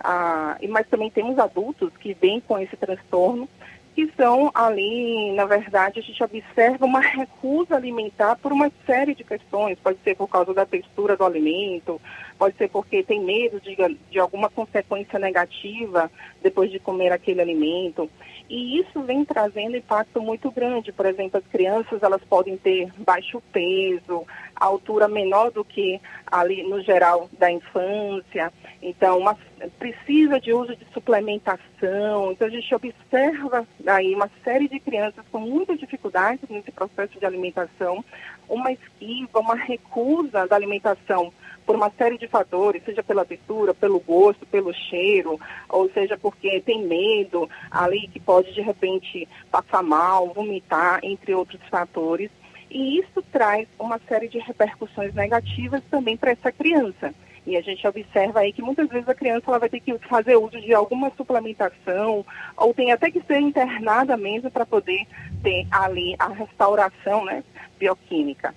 ah, 0.00 0.56
mas 0.68 0.86
também 0.88 1.10
temos 1.10 1.38
adultos 1.38 1.90
que 1.98 2.14
vêm 2.14 2.40
com 2.40 2.58
esse 2.58 2.76
transtorno. 2.76 3.48
que 3.94 4.08
são 4.16 4.48
ali, 4.54 5.32
na 5.32 5.44
verdade, 5.44 5.98
a 5.98 6.02
gente 6.02 6.22
observa 6.22 6.86
uma 6.86 7.00
recusa 7.00 7.74
alimentar 7.74 8.36
por 8.36 8.52
uma 8.52 8.70
série 8.86 9.12
de 9.12 9.24
questões. 9.24 9.76
Pode 9.80 9.98
ser 10.04 10.14
por 10.14 10.28
causa 10.28 10.54
da 10.54 10.64
textura 10.64 11.16
do 11.16 11.24
alimento, 11.24 12.00
pode 12.38 12.56
ser 12.56 12.68
porque 12.68 13.02
tem 13.02 13.20
medo 13.20 13.60
de, 13.60 13.76
de 14.08 14.18
alguma 14.20 14.48
consequência 14.48 15.18
negativa 15.18 16.08
depois 16.40 16.70
de 16.70 16.78
comer 16.78 17.10
aquele 17.10 17.40
alimento. 17.40 18.08
E 18.48 18.80
isso 18.80 19.02
vem 19.02 19.24
trazendo 19.24 19.76
impacto 19.76 20.22
muito 20.22 20.50
grande. 20.50 20.90
Por 20.90 21.04
exemplo, 21.04 21.38
as 21.38 21.46
crianças 21.52 22.02
elas 22.02 22.22
podem 22.24 22.56
ter 22.56 22.90
baixo 22.96 23.42
peso, 23.52 24.26
altura 24.56 25.06
menor 25.06 25.50
do 25.50 25.64
que 25.64 26.00
ali 26.26 26.62
no 26.62 26.80
geral 26.82 27.28
da 27.38 27.50
infância. 27.50 28.50
Então, 28.80 29.18
uma, 29.18 29.36
precisa 29.78 30.40
de 30.40 30.52
uso 30.52 30.74
de 30.74 30.86
suplementação. 30.94 32.32
Então, 32.32 32.46
a 32.46 32.50
gente 32.50 32.74
observa 32.74 33.66
aí 33.86 34.14
uma 34.14 34.30
série 34.42 34.68
de 34.68 34.80
crianças 34.80 35.24
com 35.30 35.40
muitas 35.40 35.78
dificuldades 35.78 36.48
nesse 36.48 36.70
processo 36.70 37.18
de 37.18 37.26
alimentação, 37.26 38.02
uma 38.48 38.72
esquiva, 38.72 39.40
uma 39.40 39.56
recusa 39.56 40.46
da 40.46 40.56
alimentação 40.56 41.32
por 41.68 41.76
uma 41.76 41.90
série 41.90 42.16
de 42.16 42.26
fatores, 42.26 42.82
seja 42.82 43.02
pela 43.02 43.26
textura, 43.26 43.74
pelo 43.74 44.00
gosto, 44.00 44.46
pelo 44.46 44.72
cheiro, 44.72 45.38
ou 45.68 45.90
seja 45.90 46.16
porque 46.16 46.62
tem 46.62 46.86
medo 46.86 47.46
ali 47.70 48.08
que 48.08 48.18
pode 48.18 48.37
de 48.46 48.60
repente 48.60 49.28
passar 49.50 49.82
mal, 49.82 50.32
vomitar, 50.32 51.00
entre 51.02 51.34
outros 51.34 51.60
fatores. 51.68 52.30
E 52.70 52.98
isso 52.98 53.22
traz 53.32 53.66
uma 53.78 53.98
série 54.08 54.28
de 54.28 54.38
repercussões 54.38 55.14
negativas 55.14 55.82
também 55.90 56.16
para 56.16 56.32
essa 56.32 56.52
criança. 56.52 57.14
E 57.46 57.56
a 57.56 57.62
gente 57.62 57.86
observa 57.86 58.40
aí 58.40 58.52
que 58.52 58.60
muitas 58.60 58.86
vezes 58.88 59.08
a 59.08 59.14
criança 59.14 59.44
ela 59.48 59.58
vai 59.58 59.70
ter 59.70 59.80
que 59.80 59.96
fazer 60.00 60.36
uso 60.36 60.60
de 60.60 60.74
alguma 60.74 61.10
suplementação, 61.16 62.24
ou 62.54 62.74
tem 62.74 62.92
até 62.92 63.10
que 63.10 63.22
ser 63.22 63.40
internada 63.40 64.18
mesmo 64.18 64.50
para 64.50 64.66
poder 64.66 65.06
ter 65.42 65.66
ali 65.70 66.14
a 66.18 66.28
restauração 66.28 67.24
né, 67.24 67.42
bioquímica. 67.78 68.54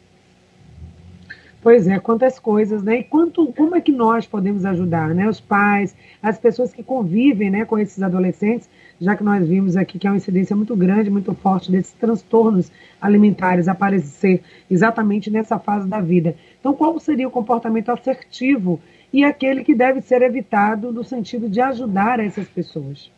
Pois 1.62 1.88
é, 1.88 2.00
quantas 2.00 2.38
coisas, 2.40 2.82
né? 2.84 2.98
E 2.98 3.04
quanto, 3.04 3.54
como 3.54 3.76
é 3.76 3.82
que 3.82 3.92
nós 3.92 4.26
podemos 4.26 4.66
ajudar, 4.66 5.16
né? 5.16 5.30
Os 5.30 5.40
pais, 5.40 5.96
as 6.22 6.38
pessoas 6.38 6.74
que 6.74 6.84
convivem 6.84 7.52
né, 7.52 7.66
com 7.66 7.78
esses 7.78 8.02
adolescentes, 8.02 8.68
já 9.02 9.16
que 9.16 9.24
nós 9.24 9.48
vimos 9.48 9.76
aqui 9.76 9.98
que 9.98 10.08
há 10.08 10.12
uma 10.12 10.18
incidência 10.18 10.56
muito 10.56 10.76
grande, 10.76 11.10
muito 11.10 11.34
forte 11.34 11.72
desses 11.72 11.92
transtornos 11.94 12.72
alimentares 13.02 13.68
aparecer 13.68 14.44
exatamente 14.70 15.32
nessa 15.32 15.58
fase 15.58 15.90
da 15.90 16.00
vida. 16.00 16.36
Então, 16.60 16.74
qual 16.74 17.00
seria 17.00 17.28
o 17.28 17.32
comportamento 17.32 17.90
assertivo 17.90 18.80
e 19.12 19.24
aquele 19.24 19.64
que 19.64 19.74
deve 19.74 20.02
ser 20.02 20.22
evitado 20.22 20.92
no 20.92 21.04
sentido 21.04 21.50
de 21.50 21.60
ajudar 21.60 22.20
essas 22.20 22.48
pessoas? 22.48 23.12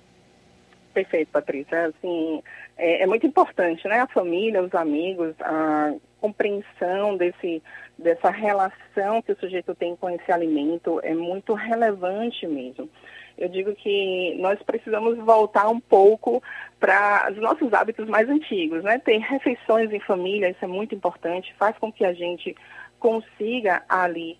Perfeito, 0.93 1.29
Patrícia. 1.31 1.87
Assim, 1.87 2.41
é, 2.77 3.03
é 3.03 3.05
muito 3.05 3.27
importante, 3.27 3.85
né? 3.85 3.99
A 3.99 4.07
família, 4.07 4.63
os 4.63 4.73
amigos, 4.73 5.35
a 5.41 5.93
compreensão 6.23 7.17
desse, 7.17 7.61
dessa 7.97 8.29
relação 8.29 9.21
que 9.21 9.33
o 9.33 9.37
sujeito 9.37 9.75
tem 9.75 9.93
com 9.97 10.09
esse 10.09 10.31
alimento 10.31 11.01
é 11.03 11.13
muito 11.13 11.53
relevante 11.53 12.47
mesmo. 12.47 12.89
Eu 13.37 13.49
digo 13.49 13.75
que 13.75 14.37
nós 14.39 14.57
precisamos 14.63 15.17
voltar 15.17 15.67
um 15.67 15.81
pouco 15.81 16.41
para 16.79 17.29
os 17.29 17.37
nossos 17.37 17.73
hábitos 17.73 18.07
mais 18.07 18.29
antigos, 18.29 18.81
né? 18.83 18.99
Ter 18.99 19.17
refeições 19.17 19.91
em 19.91 19.99
família, 19.99 20.49
isso 20.49 20.63
é 20.63 20.67
muito 20.67 20.95
importante, 20.95 21.53
faz 21.59 21.77
com 21.77 21.91
que 21.91 22.05
a 22.05 22.13
gente 22.13 22.55
consiga 22.99 23.83
ali 23.89 24.37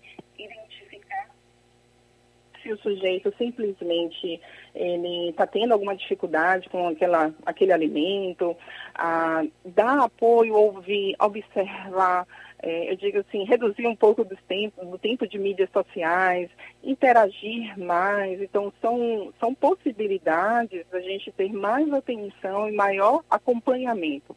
se 2.64 2.72
o 2.72 2.78
sujeito 2.78 3.32
simplesmente 3.36 4.40
ele 4.74 5.28
está 5.28 5.46
tendo 5.46 5.72
alguma 5.72 5.94
dificuldade 5.94 6.68
com 6.70 6.88
aquela, 6.88 7.32
aquele 7.44 7.72
alimento, 7.72 8.56
ah, 8.94 9.44
dar 9.64 10.00
apoio, 10.00 10.54
ouvir, 10.54 11.14
observar, 11.20 12.26
é, 12.62 12.90
eu 12.90 12.96
digo 12.96 13.18
assim, 13.18 13.44
reduzir 13.44 13.86
um 13.86 13.94
pouco 13.94 14.24
dos 14.24 14.40
tempos, 14.48 14.88
do 14.88 14.96
tempo 14.96 15.28
de 15.28 15.38
mídias 15.38 15.68
sociais, 15.70 16.48
interagir 16.82 17.78
mais. 17.78 18.40
Então, 18.40 18.72
são, 18.80 19.32
são 19.38 19.54
possibilidades 19.54 20.86
da 20.90 21.00
gente 21.00 21.30
ter 21.32 21.52
mais 21.52 21.92
atenção 21.92 22.66
e 22.66 22.72
maior 22.72 23.22
acompanhamento. 23.28 24.34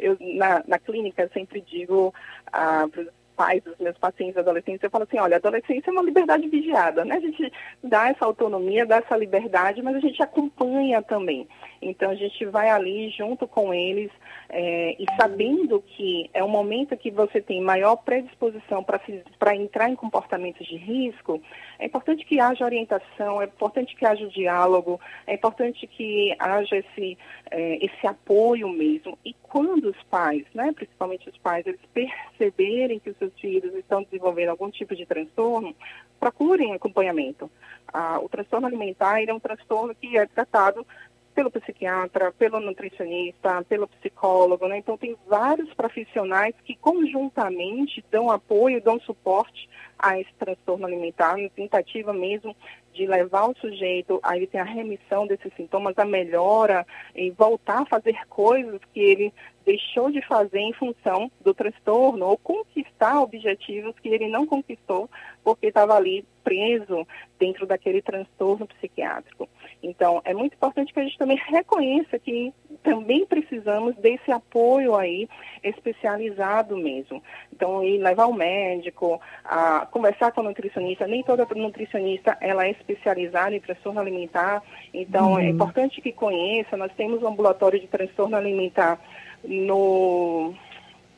Eu, 0.00 0.16
na, 0.18 0.64
na 0.66 0.78
clínica, 0.80 1.30
sempre 1.32 1.60
digo 1.60 2.12
ah, 2.52 2.88
para 2.90 3.02
os 3.02 3.19
pais 3.40 3.62
dos 3.62 3.78
meus 3.78 3.96
pacientes 3.96 4.36
adolescentes, 4.36 4.82
eu 4.82 4.90
falo 4.90 5.04
assim, 5.04 5.18
olha, 5.18 5.36
adolescência 5.36 5.88
é 5.88 5.92
uma 5.92 6.02
liberdade 6.02 6.46
vigiada, 6.46 7.06
né? 7.06 7.16
A 7.16 7.20
gente 7.20 7.50
dá 7.82 8.10
essa 8.10 8.26
autonomia, 8.26 8.84
dá 8.84 8.96
essa 8.96 9.16
liberdade, 9.16 9.80
mas 9.80 9.96
a 9.96 10.00
gente 10.00 10.22
acompanha 10.22 11.00
também. 11.00 11.48
Então 11.80 12.10
a 12.10 12.14
gente 12.14 12.44
vai 12.44 12.68
ali 12.68 13.08
junto 13.08 13.48
com 13.48 13.72
eles 13.72 14.10
é, 14.50 14.94
e 14.98 15.06
sabendo 15.18 15.80
que 15.80 16.28
é 16.34 16.44
um 16.44 16.48
momento 16.48 16.94
que 16.98 17.10
você 17.10 17.40
tem 17.40 17.62
maior 17.62 17.96
predisposição 17.96 18.84
para 18.84 19.56
entrar 19.56 19.88
em 19.88 19.96
comportamentos 19.96 20.66
de 20.66 20.76
risco, 20.76 21.40
é 21.78 21.86
importante 21.86 22.26
que 22.26 22.38
haja 22.38 22.64
orientação, 22.64 23.40
é 23.40 23.46
importante 23.46 23.96
que 23.96 24.04
haja 24.04 24.22
o 24.22 24.28
diálogo, 24.28 25.00
é 25.26 25.32
importante 25.32 25.86
que 25.86 26.36
haja 26.38 26.76
esse, 26.76 27.16
é, 27.50 27.84
esse 27.86 28.06
apoio 28.06 28.68
mesmo. 28.68 29.18
E 29.24 29.32
quando 29.42 29.86
os 29.86 30.02
pais, 30.04 30.44
né, 30.52 30.72
principalmente 30.74 31.28
os 31.28 31.38
pais, 31.38 31.66
eles 31.66 31.80
perceberem 31.94 32.98
que 32.98 33.10
os 33.10 33.16
seus 33.16 33.29
filhos 33.30 33.74
estão 33.74 34.02
desenvolvendo 34.02 34.50
algum 34.50 34.70
tipo 34.70 34.94
de 34.94 35.06
transtorno, 35.06 35.74
procurem 36.18 36.72
acompanhamento. 36.72 37.50
Ah, 37.92 38.18
o 38.20 38.28
transtorno 38.28 38.66
alimentar 38.66 39.22
é 39.22 39.32
um 39.32 39.40
transtorno 39.40 39.94
que 39.94 40.16
é 40.16 40.26
tratado 40.26 40.86
pelo 41.34 41.50
psiquiatra, 41.50 42.32
pelo 42.32 42.60
nutricionista, 42.60 43.64
pelo 43.68 43.88
psicólogo, 43.88 44.66
né? 44.68 44.78
Então 44.78 44.98
tem 44.98 45.16
vários 45.26 45.72
profissionais 45.74 46.54
que 46.64 46.76
conjuntamente 46.76 48.04
dão 48.10 48.30
apoio, 48.30 48.82
dão 48.82 49.00
suporte 49.00 49.68
a 49.98 50.18
esse 50.18 50.32
transtorno 50.38 50.86
alimentar, 50.86 51.36
na 51.36 51.48
tentativa 51.48 52.12
mesmo 52.12 52.54
de 52.92 53.06
levar 53.06 53.48
o 53.48 53.56
sujeito 53.56 54.18
a 54.22 54.36
ele 54.36 54.46
ter 54.46 54.58
a 54.58 54.64
remissão 54.64 55.26
desses 55.26 55.52
sintomas, 55.54 55.98
a 55.98 56.04
melhora 56.04 56.86
e 57.14 57.30
voltar 57.30 57.82
a 57.82 57.86
fazer 57.86 58.16
coisas 58.28 58.80
que 58.92 59.00
ele 59.00 59.32
deixou 59.64 60.10
de 60.10 60.20
fazer 60.26 60.58
em 60.58 60.72
função 60.72 61.30
do 61.42 61.54
transtorno 61.54 62.26
ou 62.26 62.36
conquistar 62.38 63.20
objetivos 63.20 63.94
que 64.00 64.08
ele 64.08 64.28
não 64.28 64.46
conquistou 64.46 65.08
porque 65.44 65.66
estava 65.66 65.94
ali 65.94 66.24
preso 66.42 67.06
dentro 67.38 67.66
daquele 67.66 68.02
transtorno 68.02 68.66
psiquiátrico. 68.66 69.48
Então, 69.82 70.20
é 70.24 70.34
muito 70.34 70.54
importante 70.54 70.92
que 70.92 71.00
a 71.00 71.04
gente 71.04 71.18
também 71.18 71.38
reconheça 71.48 72.18
que 72.18 72.52
também 72.82 73.26
precisamos 73.26 73.94
desse 73.96 74.30
apoio 74.30 74.94
aí 74.96 75.28
especializado 75.62 76.76
mesmo. 76.76 77.22
Então, 77.52 77.84
ir 77.84 77.98
levar 77.98 78.26
o 78.26 78.34
médico, 78.34 79.20
a 79.44 79.86
conversar 79.90 80.32
com 80.32 80.40
o 80.40 80.44
nutricionista. 80.44 81.06
Nem 81.06 81.22
toda 81.22 81.46
nutricionista 81.54 82.36
ela 82.40 82.66
é 82.66 82.70
especializada 82.70 83.54
em 83.54 83.60
transtorno 83.60 84.00
alimentar. 84.00 84.62
Então, 84.94 85.30
é 85.30 85.32
uhum. 85.32 85.38
é 85.40 85.48
importante 85.48 86.00
que 86.00 86.12
conheça. 86.12 86.76
Nós 86.76 86.92
temos 86.96 87.22
um 87.22 87.28
ambulatório 87.28 87.80
de 87.80 87.86
transtorno 87.86 88.36
alimentar 88.36 88.98
no 89.44 90.54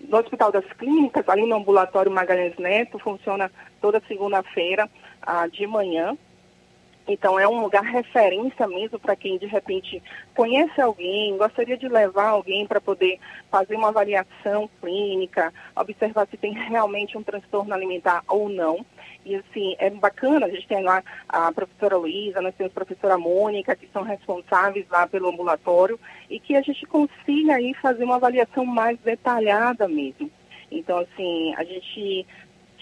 no 0.09 0.19
Hospital 0.19 0.51
das 0.51 0.65
Clínicas, 0.73 1.29
ali 1.29 1.47
no 1.47 1.55
ambulatório 1.55 2.11
Magalhães 2.11 2.57
Neto, 2.59 2.99
funciona 2.99 3.49
toda 3.81 4.03
segunda-feira 4.09 4.91
ah, 5.23 5.47
de 5.47 5.65
manhã. 5.65 6.17
Então, 7.07 7.39
é 7.39 7.49
um 7.49 7.61
lugar 7.61 7.83
referência 7.83 8.67
mesmo 8.67 8.99
para 8.99 9.17
quem, 9.17 9.37
de 9.39 9.47
repente, 9.47 10.03
conhece 10.35 10.81
alguém, 10.81 11.37
gostaria 11.37 11.77
de 11.77 11.89
levar 11.89 12.29
alguém 12.29 12.67
para 12.67 12.81
poder 12.81 13.19
fazer 13.51 13.75
uma 13.75 13.89
avaliação 13.89 14.71
clínica, 14.81 15.53
observar 15.75 16.29
se 16.29 16.37
tem 16.37 16.53
realmente 16.53 17.19
um 17.19 17.23
transtorno 17.23 17.75
alimentar 17.75 18.23
ou 18.29 18.49
não. 18.49 18.85
E, 19.25 19.35
assim, 19.37 19.75
é 19.79 19.91
bacana, 19.91 20.47
a 20.47 20.51
gente 20.51 20.67
tem 20.67 20.83
lá 20.83 21.03
a 21.29 21.53
professora 21.53 21.97
Luísa, 21.97 22.41
nós 22.41 22.55
temos 22.55 22.73
a 22.73 22.75
professora 22.75 23.19
Mônica, 23.19 23.77
que 23.77 23.89
são 23.93 24.03
responsáveis 24.03 24.87
lá 24.91 25.07
pelo 25.07 25.29
ambulatório, 25.29 25.99
e 26.31 26.39
que 26.41 26.57
a 26.57 26.63
gente 26.63 26.87
consiga 26.87 27.55
aí 27.55 27.75
fazer 27.75 28.05
uma 28.05 28.17
avaliação 28.17 28.65
mais 28.65 28.99
detalhada 29.01 29.89
mesmo. 29.89 30.31
Então, 30.71 30.99
assim, 30.99 31.55
a 31.57 31.65
gente 31.65 32.27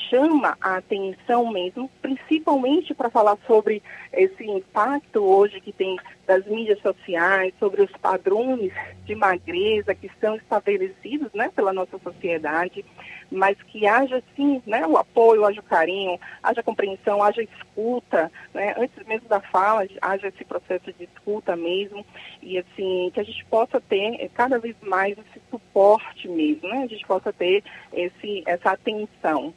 chama 0.08 0.56
a 0.60 0.76
atenção 0.76 1.50
mesmo, 1.52 1.90
principalmente 2.00 2.94
para 2.94 3.10
falar 3.10 3.36
sobre 3.46 3.82
esse 4.12 4.44
impacto 4.44 5.22
hoje 5.22 5.60
que 5.60 5.72
tem 5.72 5.98
das 6.26 6.46
mídias 6.46 6.80
sociais, 6.80 7.52
sobre 7.58 7.82
os 7.82 7.90
padrões 7.92 8.72
de 9.04 9.14
magreza 9.14 9.94
que 9.94 10.10
são 10.20 10.36
estabelecidos 10.36 11.32
né, 11.34 11.50
pela 11.54 11.72
nossa 11.72 11.98
sociedade, 11.98 12.84
mas 13.30 13.60
que 13.62 13.86
haja 13.86 14.22
sim 14.36 14.62
né, 14.66 14.86
o 14.86 14.96
apoio, 14.96 15.44
haja 15.44 15.60
o 15.60 15.64
carinho, 15.64 16.18
haja 16.42 16.62
compreensão, 16.62 17.22
haja 17.22 17.42
escuta, 17.42 18.30
né, 18.54 18.74
antes 18.78 19.06
mesmo 19.06 19.28
da 19.28 19.40
fala, 19.40 19.86
haja 20.00 20.28
esse 20.28 20.44
processo 20.44 20.92
de 20.92 21.04
escuta 21.04 21.56
mesmo, 21.56 22.06
e 22.40 22.58
assim, 22.58 23.10
que 23.12 23.20
a 23.20 23.24
gente 23.24 23.44
possa 23.46 23.80
ter 23.80 24.14
eh, 24.20 24.30
cada 24.32 24.58
vez 24.58 24.76
mais 24.82 25.16
esse 25.18 25.40
suporte 25.50 26.28
mesmo, 26.28 26.68
né, 26.68 26.84
a 26.84 26.86
gente 26.86 27.06
possa 27.06 27.32
ter 27.32 27.64
esse, 27.92 28.42
essa 28.46 28.70
atenção. 28.70 29.52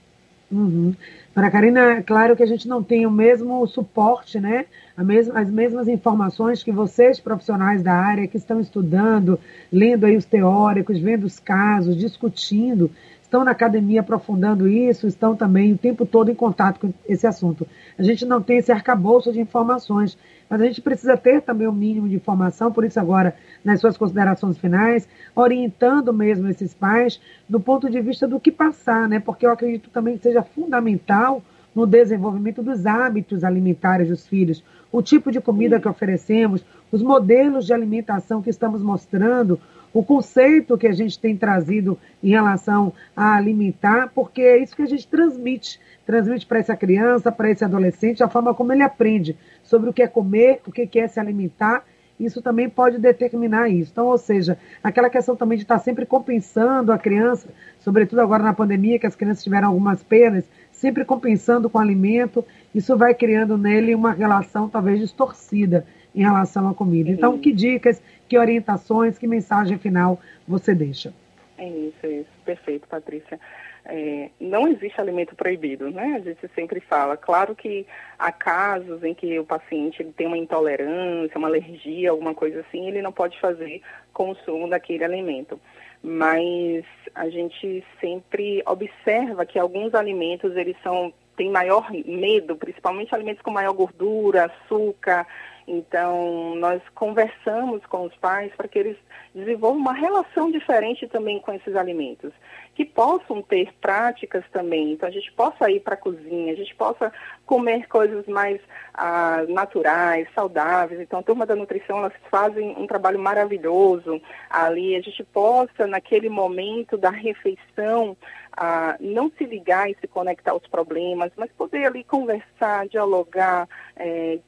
Uhum. 0.53 0.93
Para 1.33 1.49
Karina, 1.49 1.93
é 1.93 2.01
claro 2.03 2.35
que 2.35 2.43
a 2.43 2.45
gente 2.45 2.67
não 2.67 2.83
tem 2.83 3.07
o 3.07 3.11
mesmo 3.11 3.65
suporte, 3.65 4.39
né? 4.39 4.65
As 4.95 5.49
mesmas 5.49 5.87
informações 5.87 6.61
que 6.61 6.71
vocês, 6.71 7.19
profissionais 7.19 7.81
da 7.81 7.93
área, 7.93 8.27
que 8.27 8.37
estão 8.37 8.59
estudando, 8.59 9.39
lendo 9.71 10.05
aí 10.05 10.15
os 10.15 10.25
teóricos, 10.25 10.99
vendo 10.99 11.23
os 11.23 11.39
casos, 11.39 11.97
discutindo, 11.97 12.91
estão 13.19 13.43
na 13.43 13.49
academia 13.49 14.01
aprofundando 14.01 14.67
isso, 14.67 15.07
estão 15.07 15.35
também 15.35 15.73
o 15.73 15.77
tempo 15.77 16.05
todo 16.05 16.29
em 16.29 16.35
contato 16.35 16.79
com 16.79 16.93
esse 17.09 17.25
assunto. 17.25 17.67
A 17.97 18.03
gente 18.03 18.25
não 18.25 18.41
tem 18.41 18.57
esse 18.57 18.71
arcabouço 18.71 19.31
de 19.31 19.39
informações, 19.39 20.17
mas 20.49 20.61
a 20.61 20.65
gente 20.65 20.81
precisa 20.81 21.17
ter 21.17 21.41
também 21.41 21.67
o 21.67 21.71
um 21.71 21.73
mínimo 21.73 22.07
de 22.07 22.15
informação, 22.15 22.71
por 22.71 22.83
isso 22.83 22.99
agora, 22.99 23.35
nas 23.63 23.79
suas 23.79 23.97
considerações 23.97 24.57
finais, 24.57 25.07
orientando 25.35 26.13
mesmo 26.13 26.47
esses 26.47 26.73
pais 26.73 27.19
do 27.47 27.59
ponto 27.59 27.89
de 27.89 27.99
vista 28.01 28.27
do 28.27 28.39
que 28.39 28.51
passar, 28.51 29.07
né? 29.07 29.19
Porque 29.19 29.45
eu 29.45 29.51
acredito 29.51 29.89
também 29.89 30.17
que 30.17 30.23
seja 30.23 30.43
fundamental 30.43 31.41
no 31.73 31.87
desenvolvimento 31.87 32.61
dos 32.61 32.85
hábitos 32.85 33.43
alimentares 33.43 34.09
dos 34.09 34.27
filhos, 34.27 34.63
o 34.91 35.01
tipo 35.01 35.31
de 35.31 35.41
comida 35.41 35.79
que 35.79 35.89
oferecemos, 35.89 36.63
os 36.91 37.01
modelos 37.01 37.65
de 37.65 37.73
alimentação 37.73 38.41
que 38.41 38.49
estamos 38.49 38.81
mostrando, 38.83 39.59
o 39.93 40.03
conceito 40.03 40.77
que 40.77 40.87
a 40.87 40.91
gente 40.91 41.19
tem 41.19 41.37
trazido 41.37 41.97
em 42.21 42.29
relação 42.29 42.91
a 43.15 43.35
alimentar, 43.35 44.11
porque 44.13 44.41
é 44.41 44.57
isso 44.57 44.75
que 44.75 44.81
a 44.81 44.87
gente 44.87 45.07
transmite. 45.07 45.79
Transmite 46.05 46.45
para 46.45 46.59
essa 46.59 46.75
criança, 46.75 47.31
para 47.31 47.49
esse 47.51 47.63
adolescente, 47.63 48.23
a 48.23 48.27
forma 48.27 48.53
como 48.53 48.73
ele 48.73 48.81
aprende 48.81 49.37
sobre 49.63 49.89
o 49.89 49.93
que 49.93 50.01
é 50.01 50.07
comer, 50.07 50.61
o 50.65 50.71
que 50.71 50.99
é 50.99 51.07
se 51.07 51.19
alimentar. 51.19 51.85
Isso 52.19 52.41
também 52.41 52.69
pode 52.69 52.97
determinar 52.97 53.69
isso. 53.69 53.91
Então, 53.91 54.07
ou 54.07 54.17
seja, 54.17 54.57
aquela 54.83 55.09
questão 55.09 55.35
também 55.35 55.57
de 55.57 55.63
estar 55.63 55.79
sempre 55.79 56.05
compensando 56.05 56.91
a 56.91 56.97
criança, 56.97 57.47
sobretudo 57.79 58.19
agora 58.19 58.43
na 58.43 58.53
pandemia, 58.53 58.99
que 58.99 59.07
as 59.07 59.15
crianças 59.15 59.43
tiveram 59.43 59.69
algumas 59.69 60.03
perdas, 60.03 60.45
sempre 60.71 61.05
compensando 61.05 61.69
com 61.69 61.79
alimento, 61.79 62.43
isso 62.73 62.97
vai 62.97 63.13
criando 63.13 63.57
nele 63.57 63.95
uma 63.95 64.11
relação 64.11 64.67
talvez 64.67 64.99
distorcida 64.99 65.85
em 66.15 66.21
relação 66.21 66.67
à 66.67 66.73
comida. 66.73 67.09
Então, 67.09 67.37
que 67.37 67.51
dicas, 67.51 68.01
que 68.27 68.37
orientações, 68.37 69.17
que 69.17 69.27
mensagem 69.27 69.77
final 69.77 70.19
você 70.47 70.73
deixa? 70.73 71.13
É 71.57 71.67
isso, 71.67 71.97
é 72.03 72.09
isso. 72.09 72.29
Perfeito, 72.45 72.87
Patrícia. 72.87 73.39
É, 73.85 74.29
não 74.39 74.67
existe 74.67 74.99
alimento 74.99 75.35
proibido, 75.35 75.89
né? 75.91 76.15
A 76.15 76.19
gente 76.19 76.47
sempre 76.55 76.79
fala. 76.79 77.17
Claro 77.17 77.53
que 77.53 77.85
há 78.17 78.31
casos 78.31 79.03
em 79.03 79.13
que 79.13 79.37
o 79.37 79.45
paciente 79.45 80.03
tem 80.15 80.25
uma 80.25 80.37
intolerância, 80.37 81.37
uma 81.37 81.49
alergia, 81.49 82.11
alguma 82.11 82.33
coisa 82.33 82.61
assim, 82.61 82.87
ele 82.87 83.01
não 83.01 83.11
pode 83.11 83.39
fazer 83.39 83.81
consumo 84.13 84.69
daquele 84.69 85.03
alimento. 85.03 85.59
Mas 86.01 86.85
a 87.13 87.29
gente 87.29 87.83
sempre 87.99 88.63
observa 88.65 89.45
que 89.45 89.59
alguns 89.59 89.93
alimentos 89.93 90.55
eles 90.55 90.75
são 90.81 91.13
têm 91.35 91.49
maior 91.49 91.89
medo, 91.91 92.55
principalmente 92.55 93.13
alimentos 93.13 93.41
com 93.41 93.51
maior 93.51 93.73
gordura, 93.73 94.45
açúcar, 94.45 95.25
então, 95.67 96.55
nós 96.55 96.81
conversamos 96.93 97.85
com 97.85 98.05
os 98.05 98.15
pais 98.17 98.51
para 98.55 98.67
que 98.67 98.77
eles 98.77 98.97
desenvolvam 99.33 99.79
uma 99.79 99.93
relação 99.93 100.51
diferente 100.51 101.07
também 101.07 101.39
com 101.39 101.53
esses 101.53 101.75
alimentos, 101.75 102.31
que 102.75 102.85
possam 102.85 103.41
ter 103.41 103.73
práticas 103.81 104.43
também. 104.51 104.91
Então, 104.91 105.07
a 105.07 105.11
gente 105.11 105.31
possa 105.31 105.71
ir 105.71 105.79
para 105.79 105.93
a 105.93 105.97
cozinha, 105.97 106.53
a 106.53 106.55
gente 106.55 106.75
possa 106.75 107.11
comer 107.45 107.87
coisas 107.87 108.25
mais 108.27 108.59
ah, 108.93 109.43
naturais, 109.47 110.27
saudáveis. 110.35 110.99
Então, 110.99 111.19
a 111.19 111.23
turma 111.23 111.45
da 111.45 111.55
nutrição, 111.55 111.99
elas 111.99 112.13
fazem 112.29 112.75
um 112.77 112.85
trabalho 112.85 113.19
maravilhoso 113.19 114.21
ali. 114.49 114.95
A 114.95 115.01
gente 115.01 115.23
possa, 115.23 115.87
naquele 115.87 116.29
momento 116.29 116.97
da 116.97 117.09
refeição, 117.09 118.17
ah, 118.55 118.97
não 118.99 119.31
se 119.37 119.45
ligar 119.45 119.89
e 119.89 119.97
se 119.99 120.07
conectar 120.07 120.51
aos 120.51 120.67
problemas, 120.67 121.31
mas 121.35 121.51
poder 121.53 121.85
ali 121.85 122.03
conversar, 122.03 122.87
dialogar, 122.87 123.67
é, 123.95 124.39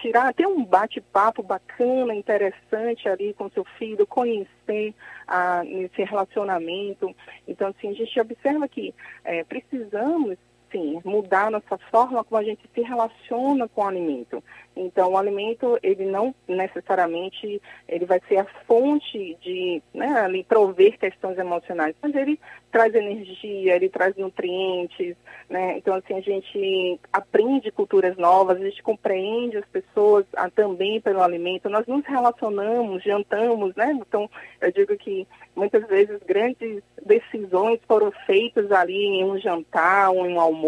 tirar, 0.00 0.32
ter 0.34 0.46
um 0.46 0.64
bate-papo 0.64 1.42
bacana, 1.42 2.14
interessante 2.14 3.08
ali 3.08 3.34
com 3.34 3.50
seu 3.50 3.64
filho, 3.78 4.06
conhecer 4.06 4.94
ah, 5.26 5.62
esse 5.64 6.02
relacionamento. 6.02 7.14
Então, 7.46 7.68
assim, 7.68 7.90
a 7.90 7.94
gente 7.94 8.20
observa 8.20 8.68
que 8.68 8.94
é, 9.24 9.44
precisamos 9.44 10.38
sim, 10.70 11.00
mudar 11.04 11.50
nossa 11.50 11.78
forma 11.90 12.24
como 12.24 12.40
a 12.40 12.44
gente 12.44 12.62
se 12.74 12.80
relaciona 12.80 13.68
com 13.68 13.82
o 13.82 13.86
alimento. 13.86 14.42
Então, 14.76 15.12
o 15.12 15.16
alimento, 15.16 15.78
ele 15.82 16.06
não 16.06 16.34
necessariamente, 16.46 17.60
ele 17.88 18.06
vai 18.06 18.20
ser 18.28 18.38
a 18.38 18.46
fonte 18.66 19.36
de, 19.42 19.82
né, 19.92 20.20
ali, 20.20 20.44
prover 20.44 20.98
questões 20.98 21.38
emocionais, 21.38 21.94
mas 22.00 22.14
ele 22.14 22.38
traz 22.70 22.94
energia, 22.94 23.74
ele 23.74 23.88
traz 23.88 24.16
nutrientes, 24.16 25.16
né? 25.48 25.76
Então, 25.76 25.94
assim, 25.94 26.14
a 26.14 26.20
gente 26.20 27.00
aprende 27.12 27.70
culturas 27.72 28.16
novas, 28.16 28.58
a 28.58 28.64
gente 28.64 28.82
compreende 28.82 29.56
as 29.56 29.66
pessoas 29.66 30.24
ah, 30.36 30.48
também 30.48 31.00
pelo 31.00 31.20
alimento, 31.20 31.68
nós 31.68 31.86
nos 31.86 32.04
relacionamos, 32.06 33.02
jantamos, 33.02 33.74
né? 33.74 33.92
Então, 34.00 34.30
eu 34.60 34.70
digo 34.72 34.96
que 34.96 35.26
muitas 35.54 35.86
vezes 35.88 36.20
grandes 36.26 36.82
decisões 37.04 37.80
foram 37.86 38.12
feitas 38.24 38.70
ali 38.70 39.04
em 39.04 39.24
um 39.24 39.38
jantar 39.38 40.10
ou 40.10 40.26
em 40.26 40.34
um 40.34 40.40
almoço, 40.40 40.59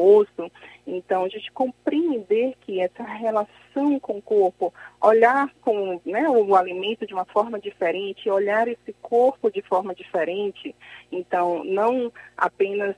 então, 0.87 1.25
a 1.25 1.29
gente 1.29 1.51
compreender 1.53 2.55
que 2.61 2.81
essa 2.81 3.03
relação 3.03 3.99
com 4.01 4.19
o 4.19 4.23
corpo, 4.23 4.73
olhar 5.01 5.53
com 5.61 6.01
né, 6.05 6.29
o 6.29 6.55
alimento 6.55 7.07
de 7.07 7.15
uma 7.15 7.25
forma 7.25 7.59
diferente, 7.59 8.29
olhar 8.31 8.69
esse 8.69 8.93
corpo 9.01 9.51
de 9.51 9.63
forma 9.63 9.95
diferente, 9.95 10.75
então, 11.11 11.63
não 11.65 12.13
apenas 12.37 12.97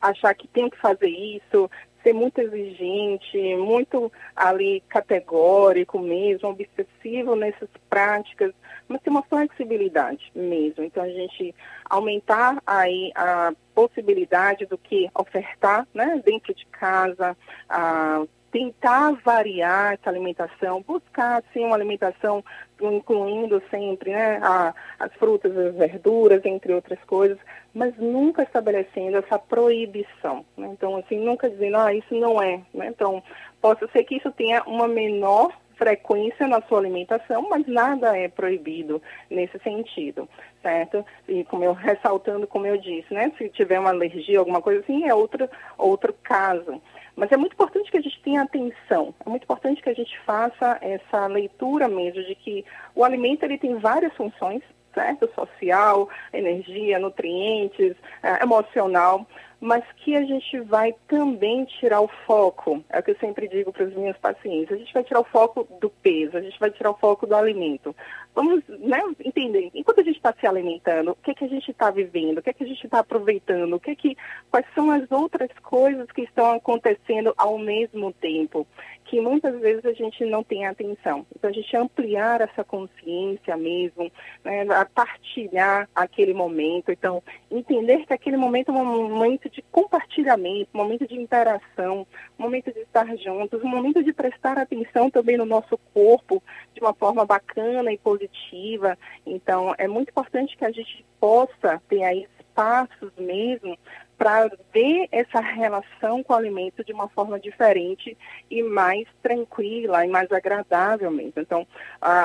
achar 0.00 0.34
que 0.34 0.48
tem 0.48 0.68
que 0.68 0.76
fazer 0.78 1.08
isso, 1.08 1.70
ser 2.02 2.12
muito 2.12 2.40
exigente, 2.40 3.56
muito 3.56 4.12
ali 4.34 4.82
categórico 4.88 5.98
mesmo, 5.98 6.48
obsessivo 6.48 7.36
nessas 7.36 7.68
práticas, 7.88 8.52
mas 8.88 9.00
ter 9.00 9.10
uma 9.10 9.22
flexibilidade 9.22 10.30
mesmo. 10.34 10.84
Então 10.84 11.02
a 11.02 11.08
gente 11.08 11.54
aumentar 11.88 12.62
aí 12.66 13.12
a 13.14 13.52
possibilidade 13.74 14.66
do 14.66 14.76
que 14.76 15.08
ofertar, 15.14 15.86
né, 15.94 16.20
dentro 16.24 16.54
de 16.54 16.66
casa, 16.66 17.36
a 17.68 18.24
tentar 18.52 19.12
variar 19.24 19.94
essa 19.94 20.10
alimentação, 20.10 20.84
buscar 20.86 21.38
assim 21.38 21.64
uma 21.64 21.74
alimentação 21.74 22.44
incluindo 22.80 23.62
sempre 23.70 24.10
né, 24.10 24.38
a, 24.42 24.74
as 24.98 25.12
frutas, 25.14 25.56
as 25.56 25.74
verduras, 25.74 26.44
entre 26.44 26.74
outras 26.74 26.98
coisas, 27.04 27.38
mas 27.72 27.96
nunca 27.96 28.42
estabelecendo 28.42 29.16
essa 29.16 29.38
proibição. 29.38 30.44
Né? 30.56 30.68
Então, 30.72 30.96
assim, 30.96 31.18
nunca 31.18 31.48
dizendo, 31.48 31.78
ah, 31.78 31.94
isso 31.94 32.14
não 32.14 32.42
é. 32.42 32.60
Né? 32.74 32.88
Então, 32.88 33.22
possa 33.60 33.88
ser 33.88 34.04
que 34.04 34.16
isso 34.16 34.30
tenha 34.32 34.62
uma 34.64 34.86
menor 34.86 35.52
frequência 35.76 36.46
na 36.46 36.60
sua 36.62 36.78
alimentação, 36.78 37.48
mas 37.48 37.66
nada 37.66 38.16
é 38.16 38.28
proibido 38.28 39.02
nesse 39.28 39.58
sentido, 39.60 40.28
certo? 40.62 41.04
E 41.26 41.42
como 41.44 41.64
eu 41.64 41.72
ressaltando, 41.72 42.46
como 42.46 42.66
eu 42.66 42.76
disse, 42.76 43.12
né? 43.12 43.32
Se 43.36 43.48
tiver 43.48 43.80
uma 43.80 43.90
alergia, 43.90 44.38
alguma 44.38 44.62
coisa 44.62 44.80
assim, 44.80 45.08
é 45.08 45.14
outro, 45.14 45.48
outro 45.76 46.14
caso. 46.22 46.80
Mas 47.14 47.30
é 47.30 47.36
muito 47.36 47.52
importante 47.52 47.90
que 47.90 47.96
a 47.98 48.00
gente 48.00 48.20
tenha 48.22 48.42
atenção, 48.42 49.14
é 49.24 49.28
muito 49.28 49.44
importante 49.44 49.82
que 49.82 49.90
a 49.90 49.94
gente 49.94 50.18
faça 50.20 50.78
essa 50.80 51.26
leitura 51.26 51.86
mesmo 51.86 52.22
de 52.24 52.34
que 52.34 52.64
o 52.94 53.04
alimento 53.04 53.44
ele 53.44 53.58
tem 53.58 53.76
várias 53.78 54.14
funções, 54.14 54.62
certo? 54.94 55.28
Social, 55.34 56.08
energia, 56.32 56.98
nutrientes, 56.98 57.94
é, 58.22 58.42
emocional, 58.42 59.26
mas 59.62 59.84
que 59.98 60.16
a 60.16 60.24
gente 60.24 60.58
vai 60.62 60.92
também 61.06 61.64
tirar 61.64 62.00
o 62.00 62.08
foco, 62.26 62.84
é 62.90 62.98
o 62.98 63.02
que 63.02 63.12
eu 63.12 63.16
sempre 63.20 63.46
digo 63.46 63.72
para 63.72 63.84
os 63.84 63.94
meus 63.94 64.16
pacientes, 64.18 64.72
a 64.72 64.76
gente 64.76 64.92
vai 64.92 65.04
tirar 65.04 65.20
o 65.20 65.24
foco 65.24 65.68
do 65.80 65.88
peso, 65.88 66.36
a 66.36 66.40
gente 66.40 66.58
vai 66.58 66.68
tirar 66.72 66.90
o 66.90 66.98
foco 66.98 67.28
do 67.28 67.36
alimento. 67.36 67.94
Vamos 68.34 68.64
né, 68.66 69.00
entender, 69.24 69.70
enquanto 69.72 70.00
a 70.00 70.02
gente 70.02 70.16
está 70.16 70.34
se 70.40 70.44
alimentando, 70.48 71.12
o 71.12 71.14
que, 71.14 71.32
que 71.32 71.44
a 71.44 71.48
gente 71.48 71.70
está 71.70 71.92
vivendo, 71.92 72.38
o 72.38 72.42
que, 72.42 72.52
que 72.52 72.64
a 72.64 72.66
gente 72.66 72.84
está 72.84 72.98
aproveitando, 72.98 73.74
o 73.74 73.78
que 73.78 73.94
que, 73.94 74.16
quais 74.50 74.66
são 74.74 74.90
as 74.90 75.08
outras 75.12 75.50
coisas 75.62 76.10
que 76.10 76.22
estão 76.22 76.50
acontecendo 76.56 77.32
ao 77.36 77.56
mesmo 77.56 78.12
tempo 78.14 78.66
que 79.12 79.20
muitas 79.20 79.60
vezes 79.60 79.84
a 79.84 79.92
gente 79.92 80.24
não 80.24 80.42
tem 80.42 80.64
atenção. 80.64 81.26
Então, 81.36 81.50
a 81.50 81.52
gente 81.52 81.76
ampliar 81.76 82.40
essa 82.40 82.64
consciência 82.64 83.54
mesmo, 83.58 84.10
né, 84.42 84.62
a 84.70 84.86
partilhar 84.86 85.86
aquele 85.94 86.32
momento. 86.32 86.90
Então, 86.90 87.22
entender 87.50 88.06
que 88.06 88.14
aquele 88.14 88.38
momento 88.38 88.70
é 88.70 88.74
um 88.74 89.10
momento 89.10 89.50
de 89.52 89.62
compartilhamento, 89.62 90.70
momento 90.72 91.06
de 91.06 91.14
interação, 91.14 92.06
momento 92.38 92.72
de 92.72 92.80
estar 92.80 93.06
juntos, 93.16 93.62
momento 93.62 94.02
de 94.02 94.12
prestar 94.12 94.58
atenção 94.58 95.10
também 95.10 95.36
no 95.36 95.44
nosso 95.44 95.78
corpo 95.92 96.42
de 96.74 96.80
uma 96.80 96.94
forma 96.94 97.24
bacana 97.24 97.92
e 97.92 97.98
positiva. 97.98 98.98
Então, 99.26 99.74
é 99.78 99.86
muito 99.86 100.08
importante 100.08 100.56
que 100.56 100.64
a 100.64 100.70
gente 100.70 101.04
possa 101.20 101.80
ter 101.88 102.02
aí 102.02 102.26
espaços 102.40 103.12
mesmo 103.16 103.78
para 104.18 104.50
ver 104.72 105.08
essa 105.10 105.40
relação 105.40 106.22
com 106.22 106.32
o 106.32 106.36
alimento 106.36 106.84
de 106.84 106.92
uma 106.92 107.08
forma 107.08 107.40
diferente 107.40 108.16
e 108.48 108.62
mais 108.62 109.06
tranquila 109.20 110.06
e 110.06 110.08
mais 110.08 110.30
agradável 110.30 111.10
mesmo. 111.10 111.32
Então, 111.36 111.66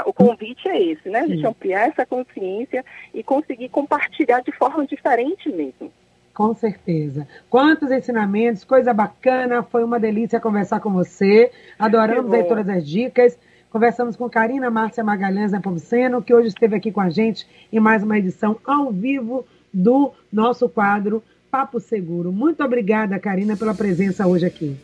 o 0.06 0.13
convite 0.13 0.68
é 0.70 0.82
esse, 0.82 1.10
né? 1.10 1.22
A 1.22 1.28
gente 1.28 1.46
ampliar 1.46 1.90
essa 1.90 2.06
consciência 2.06 2.86
e 3.13 3.24
conseguir 3.24 3.70
compartilhar 3.70 4.42
de 4.42 4.52
forma 4.52 4.86
diferente 4.86 5.50
mesmo. 5.50 5.92
Com 6.38 6.54
certeza. 6.54 7.28
Quantos 7.50 7.89
ensinamentos, 7.89 8.63
coisa 8.63 8.93
bacana, 8.93 9.63
foi 9.63 9.84
uma 9.84 10.00
delícia 10.00 10.39
conversar 10.39 10.80
com 10.80 10.93
você. 10.93 11.50
Adoramos 11.80 12.32
aí 12.32 12.43
todas 12.43 12.69
as 12.69 12.88
dicas. 12.88 13.36
Conversamos 13.71 14.15
com 14.15 14.30
Karina 14.30 14.69
Márcia 14.69 15.04
Magalhães 15.04 15.52
Nepomuceno, 15.52 16.21
que 16.21 16.32
hoje 16.32 16.50
esteve 16.50 16.76
aqui 16.76 16.91
com 16.91 17.02
a 17.02 17.10
gente 17.10 17.47
em 17.73 17.80
mais 17.80 18.04
uma 18.04 18.19
edição 18.19 18.56
ao 18.63 18.91
vivo 18.91 19.47
do 19.73 20.13
nosso 20.32 20.69
quadro 20.69 21.23
Papo 21.50 21.80
Seguro. 21.80 22.32
Muito 22.32 22.63
obrigada, 22.63 23.17
Karina, 23.17 23.58
pela 23.58 23.73
presença 23.73 24.28
hoje 24.28 24.45
aqui. 24.45 24.78